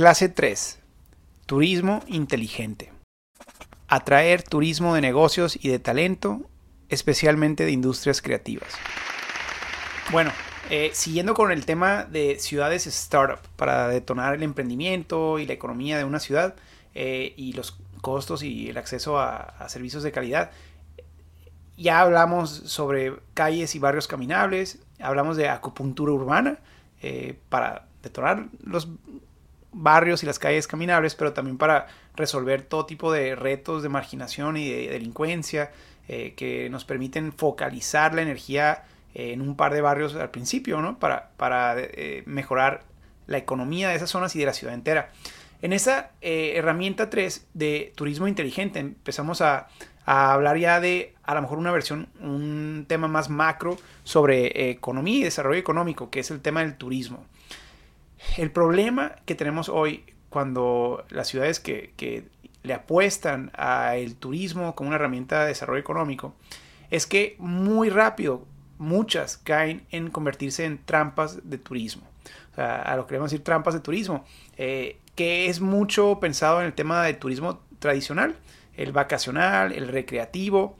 Clase 0.00 0.30
3. 0.30 0.78
Turismo 1.44 2.02
inteligente. 2.06 2.90
Atraer 3.86 4.42
turismo 4.42 4.94
de 4.94 5.02
negocios 5.02 5.62
y 5.62 5.68
de 5.68 5.78
talento, 5.78 6.40
especialmente 6.88 7.66
de 7.66 7.72
industrias 7.72 8.22
creativas. 8.22 8.72
Bueno, 10.10 10.32
eh, 10.70 10.88
siguiendo 10.94 11.34
con 11.34 11.52
el 11.52 11.66
tema 11.66 12.04
de 12.04 12.38
ciudades 12.38 12.86
startup 12.86 13.46
para 13.56 13.88
detonar 13.88 14.32
el 14.32 14.42
emprendimiento 14.42 15.38
y 15.38 15.44
la 15.44 15.52
economía 15.52 15.98
de 15.98 16.04
una 16.04 16.18
ciudad 16.18 16.54
eh, 16.94 17.34
y 17.36 17.52
los 17.52 17.76
costos 18.00 18.42
y 18.42 18.70
el 18.70 18.78
acceso 18.78 19.18
a, 19.20 19.68
servicios 19.68 20.02
de 20.02 20.12
calidad, 20.12 20.50
ya 21.76 22.00
hablamos 22.00 22.48
sobre 22.48 23.16
calles 23.34 23.74
y 23.74 23.78
barrios 23.78 24.08
caminables, 24.08 24.78
hablamos 24.98 25.36
de 25.36 25.50
acupuntura 25.50 26.10
urbana 26.10 26.58
eh, 27.02 27.38
para 27.50 27.86
detonar 28.02 28.46
los 28.64 28.88
barrios 29.72 30.22
y 30.22 30.26
las 30.26 30.38
calles 30.38 30.66
caminables, 30.66 31.14
pero 31.14 31.32
también 31.32 31.58
para 31.58 31.86
resolver 32.16 32.62
todo 32.62 32.86
tipo 32.86 33.12
de 33.12 33.34
retos 33.34 33.82
de 33.82 33.88
marginación 33.88 34.56
y 34.56 34.70
de 34.70 34.88
delincuencia 34.88 35.70
eh, 36.08 36.34
que 36.36 36.68
nos 36.70 36.84
permiten 36.84 37.32
focalizar 37.32 38.14
la 38.14 38.22
energía 38.22 38.84
en 39.12 39.40
un 39.40 39.56
par 39.56 39.74
de 39.74 39.80
barrios 39.80 40.14
al 40.14 40.30
principio, 40.30 40.80
¿no? 40.80 40.98
Para, 40.98 41.30
para 41.36 41.74
eh, 41.78 42.22
mejorar 42.26 42.84
la 43.26 43.38
economía 43.38 43.88
de 43.88 43.96
esas 43.96 44.10
zonas 44.10 44.36
y 44.36 44.38
de 44.38 44.46
la 44.46 44.52
ciudad 44.52 44.74
entera. 44.74 45.10
En 45.62 45.72
esa 45.72 46.12
herramienta 46.20 47.10
3 47.10 47.48
de 47.52 47.92
turismo 47.94 48.28
inteligente 48.28 48.78
empezamos 48.78 49.42
a, 49.42 49.68
a 50.06 50.32
hablar 50.32 50.58
ya 50.58 50.80
de 50.80 51.14
a 51.22 51.34
lo 51.34 51.42
mejor 51.42 51.58
una 51.58 51.70
versión, 51.70 52.08
un 52.20 52.84
tema 52.88 53.06
más 53.06 53.28
macro 53.28 53.76
sobre 54.02 54.70
economía 54.70 55.18
y 55.18 55.22
desarrollo 55.22 55.60
económico, 55.60 56.10
que 56.10 56.20
es 56.20 56.30
el 56.32 56.40
tema 56.40 56.62
del 56.62 56.76
turismo. 56.76 57.24
El 58.36 58.50
problema 58.50 59.16
que 59.24 59.34
tenemos 59.34 59.68
hoy 59.68 60.04
cuando 60.28 61.04
las 61.10 61.28
ciudades 61.28 61.60
que, 61.60 61.92
que 61.96 62.28
le 62.62 62.74
apuestan 62.74 63.50
al 63.54 64.14
turismo 64.16 64.74
como 64.74 64.88
una 64.88 64.96
herramienta 64.96 65.42
de 65.42 65.48
desarrollo 65.48 65.80
económico 65.80 66.34
es 66.90 67.06
que 67.06 67.36
muy 67.38 67.88
rápido 67.88 68.46
muchas 68.78 69.36
caen 69.36 69.86
en 69.90 70.10
convertirse 70.10 70.64
en 70.64 70.78
trampas 70.84 71.48
de 71.48 71.58
turismo. 71.58 72.02
O 72.52 72.54
sea, 72.54 72.82
a 72.82 72.96
lo 72.96 73.04
que 73.04 73.10
queremos 73.10 73.30
decir 73.30 73.44
trampas 73.44 73.74
de 73.74 73.80
turismo, 73.80 74.24
eh, 74.56 74.98
que 75.14 75.46
es 75.46 75.60
mucho 75.60 76.18
pensado 76.20 76.60
en 76.60 76.66
el 76.66 76.72
tema 76.72 77.04
de 77.04 77.14
turismo 77.14 77.60
tradicional, 77.78 78.36
el 78.76 78.92
vacacional, 78.92 79.72
el 79.72 79.88
recreativo, 79.88 80.76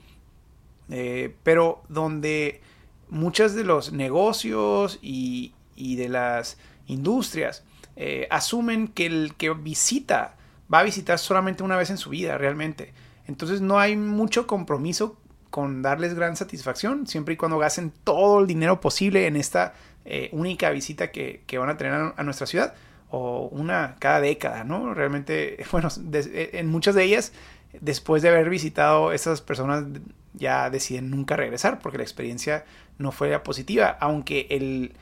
eh, 0.89 1.35
pero 1.43 1.83
donde 1.89 2.61
muchos 3.09 3.53
de 3.53 3.63
los 3.63 3.93
negocios 3.93 4.99
y, 5.01 5.53
y 5.75 5.95
de 5.95 6.09
las 6.09 6.57
industrias 6.91 7.63
eh, 7.95 8.27
asumen 8.29 8.87
que 8.87 9.05
el 9.05 9.35
que 9.35 9.51
visita 9.53 10.35
va 10.73 10.79
a 10.79 10.83
visitar 10.83 11.19
solamente 11.19 11.63
una 11.63 11.75
vez 11.75 11.89
en 11.89 11.97
su 11.97 12.09
vida 12.09 12.37
realmente. 12.37 12.93
Entonces 13.27 13.61
no 13.61 13.79
hay 13.79 13.95
mucho 13.95 14.47
compromiso 14.47 15.17
con 15.49 15.81
darles 15.81 16.13
gran 16.13 16.35
satisfacción, 16.37 17.07
siempre 17.07 17.33
y 17.33 17.37
cuando 17.37 17.57
gasten 17.57 17.91
todo 18.03 18.39
el 18.39 18.47
dinero 18.47 18.79
posible 18.79 19.27
en 19.27 19.35
esta 19.35 19.73
eh, 20.05 20.29
única 20.31 20.69
visita 20.69 21.11
que, 21.11 21.43
van 21.57 21.69
a 21.69 21.77
tener 21.77 22.13
a, 22.15 22.23
nuestra 22.23 22.47
ciudad, 22.47 22.73
o 23.09 23.49
una 23.51 23.97
cada 23.99 24.21
década, 24.21 24.63
¿no? 24.63 24.93
Realmente, 24.93 25.57
bueno, 25.71 25.89
en 26.13 26.67
muchas 26.67 26.95
de 26.95 27.03
ellas 27.03 27.33
después 27.79 28.21
de 28.21 28.29
haber 28.29 28.49
visitado, 28.49 29.11
esas 29.11 29.41
personas 29.41 29.85
ya 30.33 30.69
deciden 30.69 31.09
nunca 31.09 31.35
regresar 31.35 31.79
porque 31.79 31.97
la 31.97 32.03
experiencia 32.03 32.65
no 32.97 33.11
fue 33.11 33.37
positiva, 33.39 33.97
aunque 33.99 34.93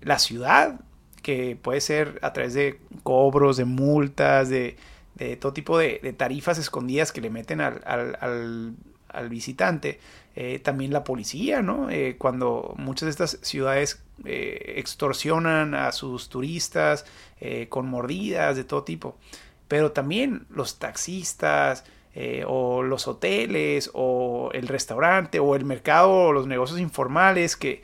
la 0.00 0.18
ciudad, 0.18 0.80
que 1.24 1.56
puede 1.60 1.80
ser 1.80 2.20
a 2.22 2.32
través 2.34 2.54
de 2.54 2.78
cobros, 3.02 3.56
de 3.56 3.64
multas, 3.64 4.50
de, 4.50 4.76
de 5.14 5.36
todo 5.36 5.52
tipo 5.52 5.78
de, 5.78 6.14
tarifas 6.16 6.58
escondidas 6.58 7.10
que 7.10 7.22
le 7.22 7.30
meten 7.30 7.60
al, 7.60 7.82
al, 9.10 9.28
visitante, 9.30 9.98
eh, 10.36 10.58
también 10.58 10.92
la 10.92 11.02
policía, 11.02 11.62
¿no? 11.62 11.88
Eh, 11.88 12.16
cuando 12.18 12.74
muchas 12.76 13.06
de 13.06 13.10
estas 13.10 13.38
ciudades 13.40 14.02
eh, 14.24 14.74
extorsionan 14.76 15.74
a 15.74 15.90
sus 15.92 16.28
turistas 16.28 17.06
con 17.68 17.86
mordidas 17.88 18.56
de 18.56 18.64
todo 18.64 18.84
tipo, 18.84 19.18
pero 19.68 19.92
también 19.92 20.46
los 20.48 20.78
taxistas, 20.78 21.84
o 22.46 22.82
los 22.82 23.08
hoteles, 23.08 23.90
o 23.92 24.50
el 24.54 24.68
restaurante, 24.68 25.40
o 25.40 25.56
el 25.56 25.64
mercado, 25.64 26.10
o 26.10 26.32
los 26.32 26.46
negocios 26.46 26.80
informales 26.80 27.56
que 27.56 27.82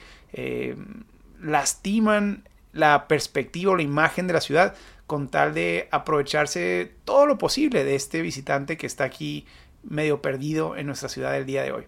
lastiman 1.43 2.44
la 2.72 3.08
perspectiva 3.08 3.72
o 3.72 3.76
la 3.76 3.82
imagen 3.82 4.26
de 4.26 4.32
la 4.32 4.41
ciudad 4.41 4.75
con 5.06 5.28
tal 5.28 5.54
de 5.54 5.88
aprovecharse 5.91 6.92
todo 7.04 7.26
lo 7.26 7.36
posible 7.36 7.84
de 7.84 7.97
este 7.97 8.22
visitante 8.22 8.76
que 8.76 8.86
está 8.86 9.04
aquí 9.04 9.47
medio 9.82 10.22
perdido 10.22 10.76
en 10.76 10.86
nuestra 10.86 11.08
ciudad 11.08 11.36
el 11.36 11.47
día 11.47 11.62
de 11.62 11.72
hoy. 11.72 11.84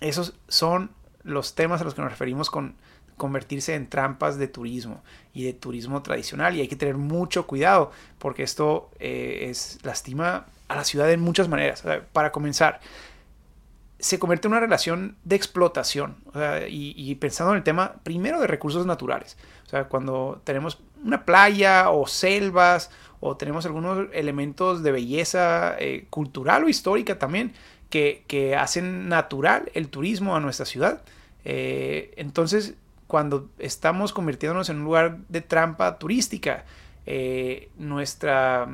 Esos 0.00 0.34
son 0.48 0.90
los 1.22 1.54
temas 1.54 1.80
a 1.80 1.84
los 1.84 1.94
que 1.94 2.00
nos 2.00 2.10
referimos 2.10 2.48
con 2.50 2.76
convertirse 3.18 3.74
en 3.74 3.86
trampas 3.86 4.38
de 4.38 4.48
turismo 4.48 5.02
y 5.34 5.44
de 5.44 5.52
turismo 5.52 6.02
tradicional 6.02 6.56
y 6.56 6.62
hay 6.62 6.68
que 6.68 6.76
tener 6.76 6.96
mucho 6.96 7.46
cuidado 7.46 7.92
porque 8.18 8.42
esto 8.42 8.88
eh, 8.98 9.48
es 9.50 9.78
lastima 9.82 10.46
a 10.68 10.76
la 10.76 10.84
ciudad 10.84 11.10
en 11.12 11.20
muchas 11.20 11.46
maneras. 11.46 11.84
para 12.14 12.32
comenzar, 12.32 12.80
se 14.00 14.18
convierte 14.18 14.48
en 14.48 14.52
una 14.52 14.60
relación 14.60 15.16
de 15.24 15.36
explotación 15.36 16.16
y, 16.68 17.14
pensando 17.16 17.52
en 17.52 17.58
el 17.58 17.64
tema 17.64 17.94
primero 18.02 18.40
de 18.40 18.46
recursos 18.46 18.86
naturales. 18.86 19.36
O 19.66 19.68
sea, 19.68 19.84
cuando 19.84 20.40
tenemos 20.44 20.80
una 21.04 21.24
playa 21.24 21.90
o 21.90 22.06
selvas 22.06 22.90
o 23.20 23.36
tenemos 23.36 23.66
algunos 23.66 24.08
elementos 24.12 24.82
de 24.82 24.92
belleza 24.92 25.76
eh, 25.78 26.06
cultural 26.10 26.64
o 26.64 26.68
histórica 26.68 27.18
también 27.18 27.52
que, 27.90 28.24
que, 28.26 28.56
hacen 28.56 29.08
natural 29.08 29.70
el 29.74 29.88
turismo 29.88 30.34
a 30.34 30.40
nuestra 30.40 30.64
ciudad. 30.64 31.02
Eh, 31.44 32.14
entonces, 32.16 32.74
cuando 33.06 33.48
estamos 33.58 34.12
convirtiéndonos 34.12 34.70
en 34.70 34.78
un 34.78 34.84
lugar 34.84 35.18
de 35.28 35.40
trampa 35.40 35.98
turística, 35.98 36.64
eh, 37.06 37.68
nuestra 37.76 38.68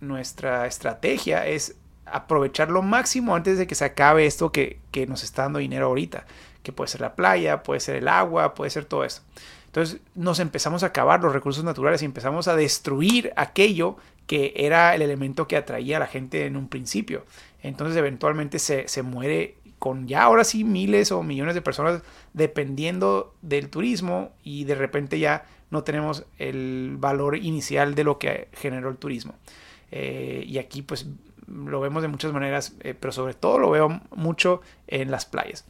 nuestra 0.00 0.66
estrategia 0.66 1.46
es 1.46 1.76
aprovechar 2.12 2.70
lo 2.70 2.82
máximo 2.82 3.34
antes 3.34 3.58
de 3.58 3.66
que 3.66 3.74
se 3.74 3.84
acabe 3.84 4.26
esto 4.26 4.52
que, 4.52 4.80
que, 4.90 5.06
nos 5.06 5.22
está 5.22 5.42
dando 5.42 5.58
dinero 5.58 5.86
ahorita, 5.86 6.26
que 6.62 6.72
puede 6.72 6.88
ser 6.88 7.00
la 7.00 7.14
playa, 7.14 7.62
puede 7.62 7.80
ser 7.80 7.96
el 7.96 8.08
agua, 8.08 8.54
puede 8.54 8.70
ser 8.70 8.84
todo 8.84 9.04
esto. 9.04 9.22
Entonces 9.66 10.00
nos 10.14 10.40
empezamos 10.40 10.82
a 10.82 10.86
acabar 10.86 11.22
los 11.22 11.32
recursos 11.32 11.64
naturales 11.64 12.02
y 12.02 12.06
empezamos 12.06 12.48
a 12.48 12.56
destruir 12.56 13.32
aquello 13.36 13.96
que 14.26 14.52
era 14.56 14.94
el 14.94 15.02
elemento 15.02 15.46
que 15.46 15.56
atraía 15.56 15.98
a 15.98 16.00
la 16.00 16.06
gente 16.06 16.46
en 16.46 16.56
un 16.56 16.68
principio. 16.68 17.24
Entonces 17.62 17.96
eventualmente 17.96 18.58
se, 18.58 18.88
se 18.88 19.02
muere 19.02 19.56
con 19.78 20.08
ya 20.08 20.22
ahora 20.22 20.44
sí 20.44 20.64
miles 20.64 21.12
o 21.12 21.22
millones 21.22 21.54
de 21.54 21.62
personas 21.62 22.02
dependiendo 22.32 23.34
del 23.42 23.70
turismo 23.70 24.32
y 24.42 24.64
de 24.64 24.74
repente 24.74 25.18
ya 25.18 25.46
no 25.70 25.84
tenemos 25.84 26.24
el 26.38 26.96
valor 26.98 27.36
inicial 27.36 27.94
de 27.94 28.04
lo 28.04 28.18
que 28.18 28.48
generó 28.52 28.88
el 28.88 28.96
turismo. 28.96 29.34
Eh, 29.90 30.44
y 30.46 30.58
aquí 30.58 30.82
pues 30.82 31.06
lo 31.48 31.80
vemos 31.80 32.02
de 32.02 32.08
muchas 32.08 32.32
maneras, 32.32 32.74
eh, 32.80 32.94
pero 32.98 33.12
sobre 33.12 33.34
todo 33.34 33.58
lo 33.58 33.70
veo 33.70 34.00
mucho 34.14 34.60
en 34.86 35.10
las 35.10 35.26
playas. 35.26 35.64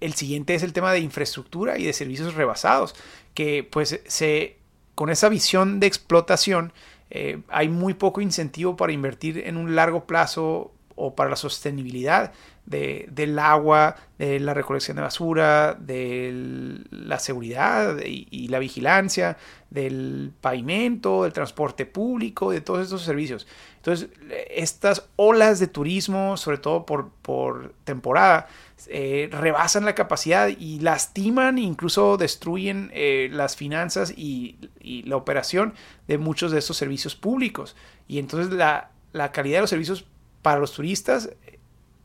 El 0.00 0.14
siguiente 0.14 0.54
es 0.54 0.62
el 0.62 0.72
tema 0.72 0.92
de 0.92 1.00
infraestructura 1.00 1.78
y 1.78 1.84
de 1.84 1.92
servicios 1.92 2.34
rebasados, 2.34 2.94
que 3.34 3.68
pues 3.68 4.00
se, 4.06 4.56
con 4.94 5.10
esa 5.10 5.28
visión 5.28 5.80
de 5.80 5.88
explotación 5.88 6.72
eh, 7.10 7.40
hay 7.48 7.68
muy 7.68 7.94
poco 7.94 8.20
incentivo 8.20 8.76
para 8.76 8.92
invertir 8.92 9.38
en 9.38 9.56
un 9.56 9.74
largo 9.74 10.04
plazo 10.04 10.72
o 10.94 11.14
para 11.14 11.30
la 11.30 11.36
sostenibilidad 11.36 12.32
de, 12.66 13.08
del 13.10 13.38
agua, 13.38 13.96
de 14.18 14.40
la 14.40 14.52
recolección 14.52 14.96
de 14.96 15.02
basura, 15.02 15.74
de 15.74 16.82
la 16.90 17.18
seguridad 17.18 17.98
y, 18.04 18.26
y, 18.30 18.48
la 18.48 18.58
vigilancia, 18.58 19.38
del 19.70 20.32
pavimento, 20.40 21.22
del 21.22 21.32
transporte 21.32 21.86
público, 21.86 22.50
de 22.50 22.60
todos 22.60 22.82
estos 22.82 23.02
servicios. 23.02 23.46
Entonces, 23.78 24.10
estas 24.50 25.08
olas 25.16 25.60
de 25.60 25.66
turismo, 25.66 26.36
sobre 26.36 26.58
todo 26.58 26.84
por, 26.84 27.10
por 27.22 27.74
temporada, 27.84 28.48
eh, 28.86 29.28
rebasan 29.32 29.84
la 29.84 29.94
capacidad 29.94 30.48
y 30.48 30.78
lastiman 30.80 31.58
incluso 31.58 32.16
destruyen 32.16 32.90
eh, 32.92 33.28
las 33.32 33.56
finanzas 33.56 34.12
y, 34.16 34.56
la 35.04 35.16
operación 35.16 35.74
de 36.06 36.18
muchos 36.18 36.52
de 36.52 36.58
estos 36.58 36.76
servicios 36.76 37.14
públicos. 37.14 37.76
Y 38.06 38.18
entonces 38.18 38.52
la, 38.52 38.90
la 39.12 39.32
calidad 39.32 39.58
de 39.58 39.62
los 39.62 39.70
servicios 39.70 40.04
para 40.42 40.60
los 40.60 40.72
turistas 40.72 41.30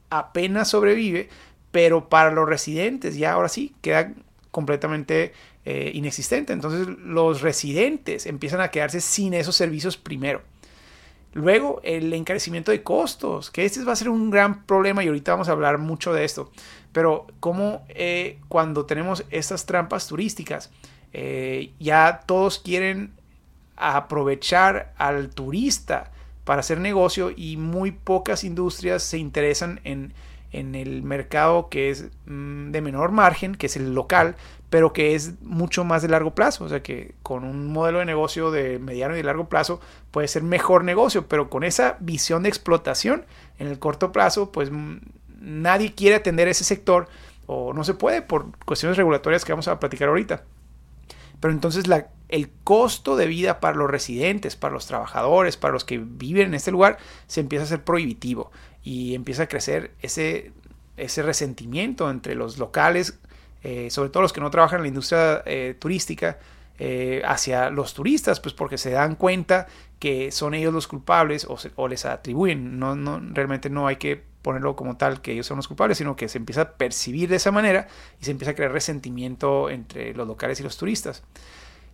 apenas 0.10 0.70
sobrevive, 0.70 1.30
pero 1.72 2.10
para 2.10 2.32
los 2.32 2.48
residentes 2.48 3.18
ya 3.18 3.34
ahora 3.34 3.50
sí 3.50 3.74
queda 3.82 4.14
completamente 4.52 5.34
eh, 5.66 5.92
inexistente. 5.94 6.54
Entonces 6.54 6.88
los 7.00 7.42
residentes 7.42 8.26
empiezan 8.26 8.62
a 8.62 8.70
quedarse 8.70 9.02
sin 9.02 9.34
esos 9.34 9.56
servicios 9.56 9.98
primero. 9.98 10.42
Luego 11.34 11.82
el 11.84 12.14
encarecimiento 12.14 12.72
de 12.72 12.84
costos, 12.84 13.50
que 13.50 13.66
este 13.66 13.84
va 13.84 13.94
a 13.94 13.96
ser 13.96 14.10
un 14.10 14.30
gran 14.30 14.66
problema 14.66 15.04
y 15.04 15.08
ahorita 15.08 15.32
vamos 15.32 15.50
a 15.50 15.54
hablar 15.54 15.80
mucho 15.80 16.14
de 16.14 16.26
esto. 16.26 16.52
Pero 16.92 17.26
como 17.40 17.84
eh, 17.90 18.40
cuando 18.48 18.86
tenemos 18.86 19.26
estas 19.32 19.66
trampas 19.66 20.08
turísticas, 20.08 20.70
eh, 21.12 21.72
ya 21.80 22.22
todos 22.26 22.60
quieren 22.60 23.14
aprovechar 23.76 24.94
al 24.98 25.30
turista 25.30 26.12
para 26.44 26.60
hacer 26.60 26.80
negocio 26.80 27.32
y 27.36 27.58
muy 27.58 27.92
pocas 27.92 28.44
industrias 28.44 29.02
se 29.02 29.18
interesan 29.18 29.80
en, 29.84 30.14
en 30.52 30.76
el 30.76 31.02
mercado 31.02 31.70
que 31.70 31.90
es 31.90 32.10
mm, 32.26 32.72
de 32.72 32.82
menor 32.82 33.12
margen, 33.12 33.56
que 33.56 33.66
es 33.66 33.76
el 33.76 33.96
local, 33.96 34.36
pero 34.74 34.92
que 34.92 35.14
es 35.14 35.40
mucho 35.44 35.84
más 35.84 36.02
de 36.02 36.08
largo 36.08 36.34
plazo. 36.34 36.66
O 36.66 36.68
sea 36.68 36.82
que 36.82 37.14
con 37.22 37.44
un 37.44 37.72
modelo 37.72 38.00
de 38.00 38.06
negocio 38.06 38.50
de 38.50 38.80
mediano 38.80 39.16
y 39.16 39.22
largo 39.22 39.48
plazo 39.48 39.80
puede 40.10 40.28
ser 40.28 40.42
mejor 40.42 40.84
negocio, 40.84 41.28
pero 41.28 41.48
con 41.48 41.64
esa 41.64 41.96
visión 42.00 42.42
de 42.42 42.50
explotación 42.50 43.28
en 43.60 43.68
el 43.68 43.78
corto 43.78 44.12
plazo, 44.12 44.52
pues 44.52 44.72
mm, 44.72 44.96
nadie 45.42 45.94
quiere 45.94 46.16
atender 46.16 46.48
ese 46.48 46.64
sector 46.64 47.08
o 47.46 47.72
no 47.74 47.84
se 47.84 47.94
puede 47.94 48.24
por 48.24 48.48
cuestiones 48.66 48.98
regulatorias 48.98 49.46
que 49.46 49.52
vamos 49.52 49.68
a 49.68 49.80
platicar 49.80 50.10
ahorita. 50.10 50.44
Pero 51.40 51.54
entonces 51.54 51.86
el 52.30 52.50
costo 52.64 53.16
de 53.16 53.28
vida 53.28 53.60
para 53.60 53.78
los 53.78 53.92
residentes, 53.92 54.56
para 54.56 54.74
los 54.74 54.88
trabajadores, 54.88 55.56
para 55.56 55.74
los 55.74 55.86
que 55.86 56.00
viven 56.00 56.48
en 56.48 56.54
este 56.56 56.72
lugar, 56.72 56.98
se 57.28 57.42
empieza 57.42 57.62
a 57.62 57.66
hacer 57.66 57.84
prohibitivo 57.84 58.52
y 58.82 59.14
empieza 59.14 59.44
a 59.44 59.48
crecer 59.48 59.92
ese, 60.02 60.52
ese 60.98 61.22
resentimiento 61.22 62.10
entre 62.10 62.34
los 62.34 62.58
locales, 62.58 63.20
eh, 63.64 63.90
sobre 63.90 64.10
todo 64.10 64.24
los 64.24 64.34
que 64.34 64.42
no 64.42 64.52
trabajan 64.52 64.78
en 64.80 64.84
la 64.84 64.88
industria 64.90 65.42
eh, 65.46 65.76
turística, 65.80 66.38
eh, 66.80 67.22
hacia 67.24 67.70
los 67.70 67.94
turistas, 67.94 68.40
pues 68.40 68.54
porque 68.54 68.78
se 68.78 68.90
dan 68.92 69.16
cuenta 69.16 69.68
que 70.00 70.32
son 70.32 70.54
ellos 70.54 70.74
los 70.74 70.88
culpables 70.88 71.46
o, 71.46 71.58
o 71.76 71.88
les 71.88 72.06
atribuyen. 72.06 72.80
No, 72.80 72.96
no, 72.96 73.22
realmente 73.32 73.70
no 73.70 73.88
hay 73.88 73.98
que 73.98 74.22
ponerlo 74.42 74.76
como 74.76 74.98
tal 74.98 75.22
que 75.22 75.32
ellos 75.32 75.46
son 75.46 75.58
los 75.58 75.68
culpables, 75.68 75.98
sino 76.00 76.16
que 76.16 76.28
se 76.28 76.38
empieza 76.38 76.62
a 76.62 76.72
percibir 76.72 77.30
de 77.30 77.38
esa 77.38 77.52
manera 77.52 77.88
y 78.20 78.26
se 78.26 78.32
empieza 78.32 78.52
a 78.52 78.56
crear 78.56 78.72
resentimiento 78.72 79.70
entre 79.70 80.14
los 80.14 80.28
locales 80.28 80.60
y 80.60 80.64
los 80.64 80.76
turistas. 80.76 81.24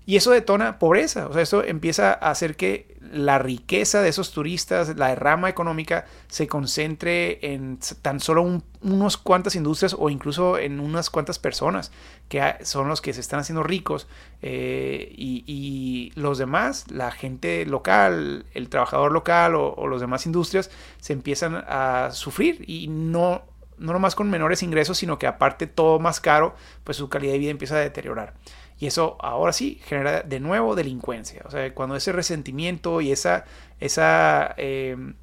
Y 0.10 0.16
eso 0.16 0.32
detona 0.32 0.80
pobreza, 0.80 1.28
o 1.28 1.34
sea, 1.34 1.44
eso 1.44 1.64
empieza 1.64 2.14
a 2.14 2.32
hacer 2.32 2.56
que 2.56 2.98
la 3.12 3.38
riqueza 3.38 4.02
de 4.02 4.10
esos 4.10 4.32
turistas, 4.32 4.98
la 4.98 5.10
derrama 5.10 5.50
económica, 5.50 6.06
se 6.28 6.48
concentre 6.48 7.54
en 7.54 7.78
tan 8.02 8.20
solo 8.20 8.42
un, 8.42 8.64
unos 8.82 9.18
cuantas 9.18 9.56
industrias 9.56 9.96
o 9.96 10.10
incluso 10.10 10.58
en 10.58 10.80
unas 10.80 11.12
cuantas 11.12 11.38
personas 11.38 11.92
que 12.28 12.42
son 12.64 12.88
los 12.88 13.02
que 13.02 13.14
se 13.14 13.22
están 13.22 13.42
haciendo 13.42 13.62
ricos 13.62 14.08
eh, 14.42 15.14
y, 15.16 16.12
los 16.16 16.40
demás, 16.40 16.90
la 16.90 17.12
gente 17.12 17.68
local, 17.68 18.48
el 18.56 18.68
trabajador 18.68 19.12
local 19.12 19.54
o, 19.54 19.76
o 19.76 19.86
los 19.86 20.02
demás 20.02 20.26
industrias, 20.26 20.72
se 21.00 21.14
empiezan 21.14 21.64
a 21.68 22.10
sufrir 22.14 22.64
y 22.68 22.88
no 22.88 23.44
no 23.80 23.94
nomás 23.94 24.16
con 24.16 24.30
menores 24.30 24.62
ingresos, 24.62 24.98
sino 24.98 25.18
que 25.18 25.28
aparte 25.28 25.68
todo 25.68 26.00
más 26.00 26.20
caro, 26.20 26.54
pues 26.84 26.98
su 26.98 27.10
calidad 27.10 27.34
de 27.34 27.40
vida 27.40 27.52
empieza 27.52 27.76
a 27.76 27.80
deteriorar. 27.80 28.34
Y 28.80 28.88
eso 28.88 29.18
ahora 29.20 29.52
sí 29.52 29.80
genera 29.84 30.22
de 30.24 30.40
nuevo 30.40 30.74
delincuencia. 30.74 31.42
O 31.46 31.52
sea, 31.52 31.74
cuando 31.74 31.96
ese 31.98 32.14
resentimiento 32.14 33.02
y 33.02 33.12
esa, 33.12 33.44
esa, 33.80 34.56
em, 34.58 35.16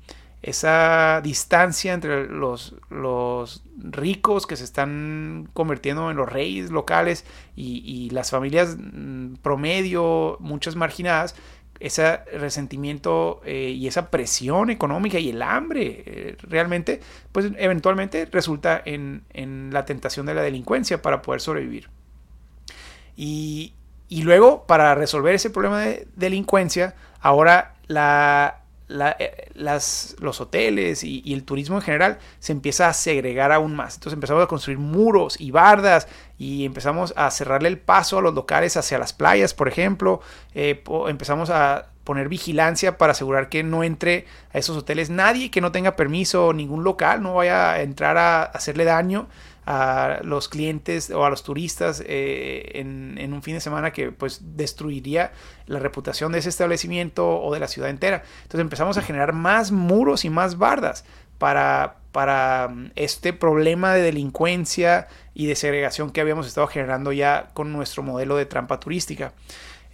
esa 0.42 1.22
distancia 1.24 1.94
entre 1.94 2.26
los, 2.28 2.76
los 2.90 3.62
ricos 3.78 4.46
que 4.46 4.56
se 4.56 4.64
están 4.64 5.48
convirtiendo 5.54 6.10
en 6.10 6.18
los 6.18 6.30
reyes 6.30 6.70
locales 6.70 7.24
y, 7.56 8.10
las 8.10 8.30
familias 8.30 8.76
mm, 8.78 9.36
promedio, 9.42 10.36
muchas 10.40 10.76
marginadas, 10.76 11.34
ese 11.80 12.18
resentimiento 12.38 13.40
eh, 13.44 13.70
y 13.70 13.86
esa 13.86 14.10
presión 14.10 14.70
económica 14.70 15.18
y 15.18 15.30
el 15.30 15.42
hambre 15.42 16.02
eh, 16.06 16.36
realmente, 16.42 17.00
pues 17.32 17.50
eventualmente 17.58 18.26
resulta 18.26 18.80
en, 18.84 19.24
en 19.32 19.70
la 19.72 19.84
tentación 19.84 20.26
de 20.26 20.34
la 20.34 20.42
delincuencia 20.42 21.02
para 21.02 21.22
poder 21.22 21.40
sobrevivir. 21.40 21.88
Y, 23.16 23.72
luego, 24.10 24.66
para 24.66 24.94
resolver 24.94 25.34
ese 25.34 25.50
problema 25.50 25.80
de 25.80 26.06
delincuencia, 26.14 26.94
ahora 27.20 27.74
la, 27.88 28.60
eh, 28.88 29.50
las, 29.54 30.14
los 30.20 30.40
hoteles 30.40 31.02
y, 31.02 31.32
el 31.32 31.44
turismo 31.44 31.76
en 31.76 31.82
general 31.82 32.18
se 32.38 32.52
empieza 32.52 32.88
a 32.88 32.92
segregar 32.92 33.50
aún 33.52 33.74
más. 33.74 33.94
Entonces 33.94 34.14
empezamos 34.14 34.44
a 34.44 34.46
construir 34.46 34.78
muros 34.78 35.40
y 35.40 35.50
bardas 35.50 36.06
y 36.38 36.64
empezamos 36.64 37.12
a 37.16 37.30
cerrarle 37.30 37.68
el 37.68 37.78
paso 37.78 38.18
a 38.18 38.22
los 38.22 38.34
locales 38.34 38.76
hacia 38.76 38.98
las 38.98 39.12
playas, 39.12 39.54
por 39.54 39.68
ejemplo. 39.68 40.20
Eh, 40.54 40.84
empezamos 41.08 41.50
a 41.50 41.86
poner 42.04 42.28
vigilancia 42.28 42.98
para 42.98 43.12
asegurar 43.12 43.48
que 43.48 43.64
no 43.64 43.82
entre 43.82 44.26
a 44.52 44.58
esos 44.58 44.76
hoteles 44.76 45.10
nadie 45.10 45.50
que 45.50 45.60
no 45.60 45.72
tenga 45.72 45.96
permiso, 45.96 46.52
ningún 46.52 46.84
local 46.84 47.20
no 47.20 47.34
vaya 47.34 47.72
a 47.72 47.82
entrar 47.82 48.16
a 48.16 48.44
hacerle 48.44 48.84
daño 48.84 49.26
a 49.66 50.20
los 50.22 50.48
clientes 50.48 51.10
o 51.10 51.24
a 51.24 51.30
los 51.30 51.42
turistas 51.42 52.02
eh, 52.06 52.70
en, 52.74 53.32
un 53.32 53.42
fin 53.42 53.54
de 53.54 53.60
semana 53.60 53.92
que 53.92 54.12
pues 54.12 54.40
destruiría 54.56 55.32
la 55.66 55.80
reputación 55.80 56.30
de 56.30 56.38
ese 56.38 56.48
establecimiento 56.48 57.40
o 57.40 57.52
de 57.52 57.58
la 57.58 57.66
ciudad 57.66 57.90
entera. 57.90 58.22
Entonces 58.42 58.60
empezamos 58.60 58.96
a 58.96 59.02
generar 59.02 59.32
más 59.32 59.72
muros 59.72 60.24
y 60.24 60.30
más 60.30 60.56
bardas 60.56 61.04
para, 61.38 61.96
para 62.12 62.68
mm, 62.68 62.92
este 62.94 63.32
problema 63.32 63.92
de 63.92 64.02
delincuencia 64.02 65.08
y 65.34 65.46
de 65.46 65.56
segregación 65.56 66.12
que 66.12 66.20
habíamos 66.20 66.46
estado 66.46 66.68
generando 66.68 67.12
ya 67.12 67.48
con 67.52 67.72
nuestro 67.72 68.04
modelo 68.04 68.36
de 68.36 68.46
trampa 68.46 68.78
turística. 68.78 69.32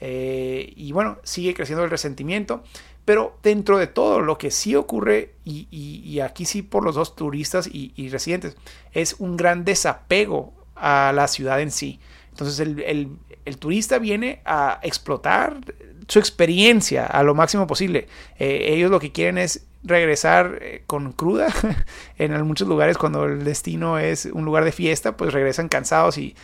Eh, 0.05 0.73
y 0.77 0.93
bueno, 0.93 1.19
sigue 1.23 1.55
creciendo 1.55 1.85
el 1.85 1.91
resentimiento. 1.91 2.63
Pero 3.05 3.39
dentro 3.43 3.79
de 3.79 3.87
todo 3.89 4.21
lo 4.21 4.39
que 4.39 4.51
sí 4.51 4.77
ocurre, 4.77 5.35
y, 5.45 6.21
aquí 6.21 6.45
sí 6.45 6.63
por 6.63 6.85
los 6.85 6.95
dos 6.95 7.17
turistas 7.17 7.69
y, 7.71 8.09
residentes, 8.11 8.57
es 8.93 9.17
un 9.19 9.37
gran 9.37 9.65
desapego 9.65 10.53
a 10.77 11.13
la 11.15 11.27
ciudad 11.29 11.61
en 11.61 11.71
sí. 11.71 11.99
Entonces 12.31 12.61
el, 12.61 13.19
turista 13.59 13.99
viene 13.99 14.41
a 14.45 14.79
explotar 14.83 15.61
su 16.07 16.19
experiencia 16.19 17.07
a 17.07 17.23
lo 17.23 17.35
máximo 17.35 17.67
posible. 17.67 18.07
Eh, 18.39 18.67
ellos 18.69 18.91
lo 18.91 19.01
que 19.01 19.13
quieren 19.13 19.39
es 19.39 19.67
regresar 19.83 20.59
eh, 20.61 20.83
con 20.87 21.13
cruda. 21.13 21.49
en 22.19 22.47
muchos 22.47 22.69
lugares 22.69 22.99
cuando 22.99 23.25
el 23.25 23.45
destino 23.45 23.99
es 23.99 24.27
un 24.27 24.45
lugar 24.45 24.65
de 24.65 24.73
fiesta, 24.73 25.17
pues 25.17 25.33
regresan 25.33 25.69
cansados 25.69 26.19
y, 26.19 26.35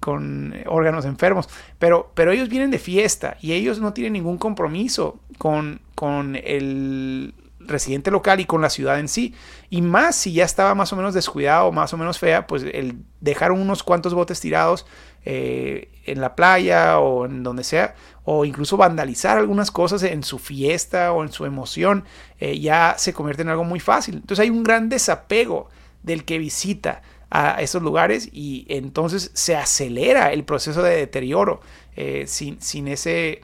con 0.00 0.54
órganos 0.66 1.04
enfermos. 1.04 1.48
Pero, 1.78 2.10
pero 2.14 2.32
ellos 2.32 2.48
vienen 2.48 2.70
de 2.70 2.78
fiesta 2.78 3.36
y 3.40 3.52
ellos 3.52 3.80
no 3.80 3.92
tienen 3.92 4.14
ningún 4.14 4.38
compromiso 4.38 5.20
con, 5.38 5.80
con 5.94 6.36
el 6.36 7.34
residente 7.60 8.10
local 8.10 8.40
y 8.40 8.44
con 8.44 8.60
la 8.60 8.70
ciudad 8.70 8.98
en 8.98 9.08
sí. 9.08 9.34
Y 9.70 9.82
más 9.82 10.16
si 10.16 10.32
ya 10.32 10.44
estaba 10.44 10.74
más 10.74 10.92
o 10.92 10.96
menos 10.96 11.14
descuidado, 11.14 11.72
más 11.72 11.92
o 11.92 11.96
menos 11.96 12.18
fea, 12.18 12.46
pues 12.46 12.64
el 12.64 12.96
dejar 13.20 13.52
unos 13.52 13.82
cuantos 13.82 14.14
botes 14.14 14.40
tirados 14.40 14.86
eh, 15.24 15.88
en 16.04 16.20
la 16.20 16.34
playa 16.34 16.98
o 16.98 17.26
en 17.26 17.44
donde 17.44 17.62
sea, 17.62 17.94
o 18.24 18.44
incluso 18.44 18.76
vandalizar 18.76 19.38
algunas 19.38 19.70
cosas 19.70 20.02
en 20.02 20.24
su 20.24 20.40
fiesta 20.40 21.12
o 21.12 21.22
en 21.22 21.30
su 21.30 21.44
emoción, 21.44 22.04
eh, 22.40 22.58
ya 22.58 22.96
se 22.98 23.12
convierte 23.12 23.42
en 23.42 23.48
algo 23.48 23.62
muy 23.62 23.78
fácil. 23.78 24.16
Entonces 24.16 24.40
hay 24.40 24.50
un 24.50 24.64
gran 24.64 24.88
desapego 24.88 25.68
del 26.02 26.24
que 26.24 26.38
visita 26.38 27.02
a 27.30 27.62
esos 27.62 27.82
lugares 27.82 28.28
y 28.32 28.66
entonces 28.68 29.30
se 29.32 29.54
acelera 29.54 30.32
el 30.32 30.44
proceso 30.44 30.82
de 30.82 30.96
deterioro 30.96 31.60
eh, 31.94 32.24
sin, 32.26 32.60
sin, 32.60 32.88
ese, 32.88 33.42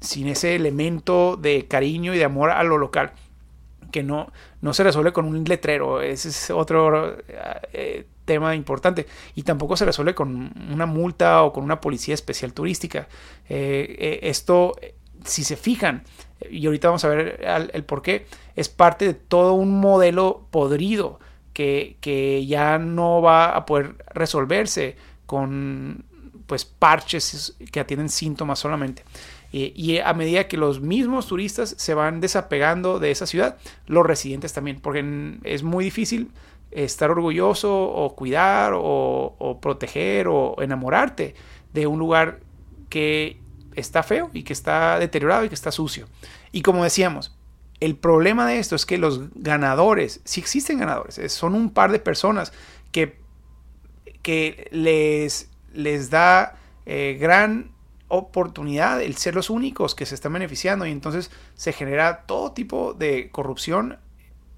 sin 0.00 0.26
ese 0.26 0.56
elemento 0.56 1.36
de 1.36 1.66
cariño 1.68 2.14
y 2.14 2.18
de 2.18 2.24
amor 2.24 2.50
a 2.50 2.64
lo 2.64 2.78
local 2.78 3.12
que 3.92 4.02
no, 4.02 4.32
no 4.62 4.72
se 4.72 4.84
resuelve 4.84 5.12
con 5.12 5.26
un 5.26 5.44
letrero. 5.44 6.00
Ese 6.00 6.30
es 6.30 6.50
otro 6.50 7.18
tema 8.30 8.54
importante. 8.54 9.06
Y 9.34 9.42
tampoco 9.42 9.76
se 9.76 9.84
resuelve 9.84 10.14
con 10.14 10.52
una 10.72 10.86
multa 10.86 11.42
o 11.42 11.52
con 11.52 11.64
una 11.64 11.80
policía 11.80 12.14
especial 12.14 12.52
turística. 12.52 13.08
Eh, 13.48 13.96
eh, 13.98 14.20
esto, 14.22 14.76
si 15.24 15.42
se 15.42 15.56
fijan, 15.56 16.04
y 16.48 16.64
ahorita 16.64 16.88
vamos 16.88 17.04
a 17.04 17.08
ver 17.08 17.40
el, 17.72 17.84
por 17.84 18.02
qué, 18.02 18.26
es 18.54 18.68
parte 18.68 19.04
de 19.04 19.14
todo 19.14 19.54
un 19.54 19.80
modelo 19.80 20.46
podrido 20.50 21.18
que, 21.52 21.96
que 22.00 22.46
ya 22.46 22.78
no 22.78 23.20
va 23.20 23.56
a 23.56 23.66
poder 23.66 23.96
resolverse 24.14 24.96
con 25.26 26.04
pues 26.46 26.64
parches 26.64 27.56
que 27.72 27.80
atienden 27.80 28.08
síntomas 28.08 28.60
solamente. 28.60 29.02
Eh, 29.52 29.72
y 29.74 29.98
a 29.98 30.12
medida 30.14 30.46
que 30.46 30.56
los 30.56 30.80
mismos 30.80 31.26
turistas 31.26 31.74
se 31.76 31.94
van 31.94 32.20
desapegando 32.20 33.00
de 33.00 33.10
esa 33.10 33.26
ciudad, 33.26 33.58
los 33.86 34.06
residentes 34.06 34.52
también, 34.52 34.78
porque 34.80 35.38
es 35.42 35.64
muy 35.64 35.82
difícil 35.84 36.30
estar 36.70 37.10
orgulloso 37.10 37.72
o 37.72 38.14
cuidar 38.14 38.72
o, 38.74 39.58
proteger 39.60 40.28
o 40.28 40.56
enamorarte 40.62 41.34
de 41.72 41.86
un 41.86 41.98
lugar 41.98 42.40
que 42.88 43.40
está 43.74 44.02
feo 44.02 44.30
y 44.32 44.42
que 44.42 44.52
está 44.52 44.98
deteriorado 44.98 45.44
y 45.44 45.48
que 45.48 45.54
está 45.54 45.72
sucio. 45.72 46.06
Y 46.52 46.62
como 46.62 46.84
decíamos, 46.84 47.36
el 47.80 47.96
problema 47.96 48.46
de 48.46 48.58
esto 48.58 48.76
es 48.76 48.86
que 48.86 48.98
los 48.98 49.20
ganadores, 49.34 50.20
si 50.24 50.40
existen 50.40 50.78
ganadores, 50.78 51.32
son 51.32 51.54
un 51.54 51.70
par 51.70 51.92
de 51.92 51.98
personas 51.98 52.52
que, 52.92 53.18
que 54.22 54.68
les, 54.70 55.50
les 55.72 56.10
da 56.10 56.56
eh, 56.86 57.16
gran 57.20 57.72
oportunidad 58.08 59.00
el 59.00 59.16
ser 59.16 59.36
los 59.36 59.50
únicos 59.50 59.94
que 59.94 60.04
se 60.04 60.16
están 60.16 60.32
beneficiando 60.32 60.84
y 60.84 60.90
entonces 60.90 61.30
se 61.54 61.72
genera 61.72 62.22
todo 62.26 62.52
tipo 62.52 62.92
de 62.92 63.30
corrupción 63.30 63.98